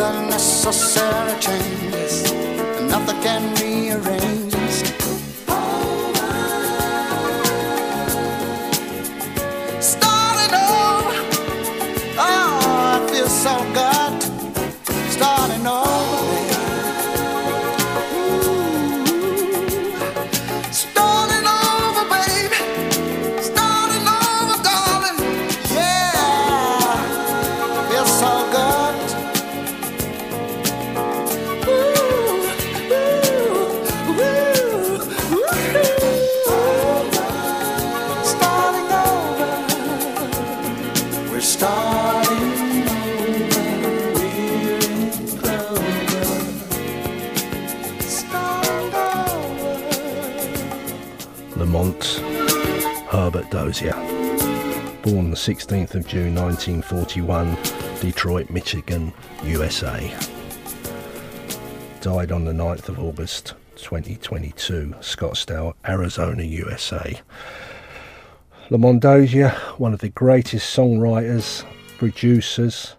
Unnecessary 0.00 1.38
changes. 1.40 2.32
Nothing 2.90 3.20
can 3.22 3.54
rearrange 3.54 4.49
Born 55.10 55.30
the 55.30 55.36
16th 55.36 55.96
of 55.96 56.06
June 56.06 56.36
1941, 56.36 57.58
Detroit, 58.00 58.48
Michigan, 58.48 59.12
USA. 59.42 60.14
Died 62.00 62.30
on 62.30 62.44
the 62.44 62.52
9th 62.52 62.88
of 62.88 63.00
August 63.00 63.54
2022, 63.74 64.94
Scottsdale, 65.00 65.74
Arizona, 65.84 66.44
USA. 66.44 67.20
Lamont 68.70 69.02
Dozier, 69.02 69.48
one 69.78 69.92
of 69.92 69.98
the 69.98 70.10
greatest 70.10 70.76
songwriters, 70.76 71.64
producers, 71.98 72.94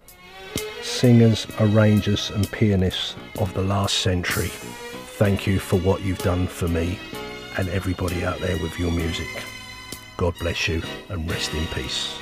singers, 0.81 1.47
arrangers, 1.61 2.29
and 2.31 2.51
pianists 2.51 3.15
of 3.39 3.53
the 3.53 3.63
last 3.63 3.99
century. 3.99 4.49
Thank 5.15 5.47
you 5.47 5.59
for 5.59 5.79
what 5.79 6.01
you've 6.01 6.17
done 6.17 6.47
for 6.47 6.67
me 6.67 6.99
and 7.57 7.69
everybody 7.69 8.25
out 8.25 8.39
there 8.39 8.57
with 8.57 8.77
your 8.77 8.91
music. 8.91 9.29
God 10.21 10.37
bless 10.37 10.67
you 10.67 10.83
and 11.09 11.27
rest 11.27 11.51
in 11.51 11.65
peace. 11.73 12.13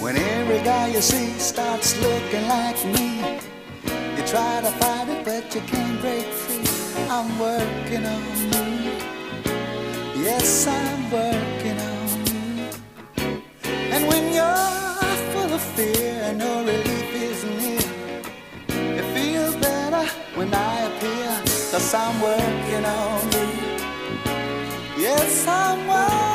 When 0.00 0.16
every 0.16 0.58
guy 0.64 0.88
you 0.88 1.00
see 1.00 1.38
starts 1.38 1.96
looking 2.02 2.48
like 2.48 2.84
me, 2.86 3.38
you 4.16 4.26
try 4.26 4.60
to 4.60 4.72
fight 4.80 5.08
it, 5.08 5.24
but 5.24 5.54
you 5.54 5.60
can't 5.60 6.00
break 6.00 6.26
free. 6.26 7.06
I'm 7.08 7.38
working 7.38 8.04
on 8.04 8.52
you. 8.52 9.19
Yes, 10.22 10.66
I'm 10.66 11.10
working 11.10 11.78
on 11.80 12.26
you. 12.26 12.68
And 13.94 14.06
when 14.06 14.32
you're 14.34 15.16
full 15.32 15.52
of 15.54 15.62
fear 15.74 16.12
and 16.24 16.38
no 16.38 16.60
relief 16.62 17.14
is 17.14 17.44
near, 17.58 17.90
it 18.98 19.06
feels 19.14 19.56
better 19.56 20.04
when 20.34 20.52
I 20.52 20.80
appear, 20.88 21.30
cause 21.72 21.94
I'm 21.94 22.20
working 22.20 22.84
on 22.84 23.32
you. 23.32 23.48
Yes, 24.98 25.46
I'm 25.48 25.88
working 25.88 26.29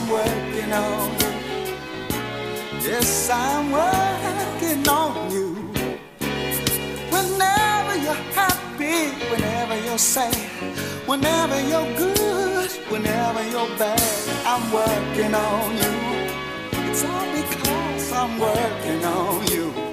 I'm 0.00 0.08
working 0.10 0.72
on 0.72 1.10
it. 1.16 1.74
Yes, 2.84 3.28
I'm 3.32 3.72
working 3.72 4.88
on 4.88 5.32
you. 5.32 5.48
Whenever 7.10 7.96
you're 8.04 8.22
happy, 8.38 9.10
whenever 9.28 9.76
you're 9.84 9.98
sad, 9.98 10.36
whenever 11.04 11.60
you're 11.62 11.92
good, 11.96 12.70
whenever 12.92 13.42
you're 13.50 13.76
bad, 13.76 14.00
I'm 14.46 14.70
working 14.70 15.34
on 15.34 15.76
you. 15.82 15.94
It's 16.88 17.02
all 17.02 17.26
because 17.34 18.12
I'm 18.12 18.38
working 18.38 19.04
on 19.04 19.46
you. 19.48 19.87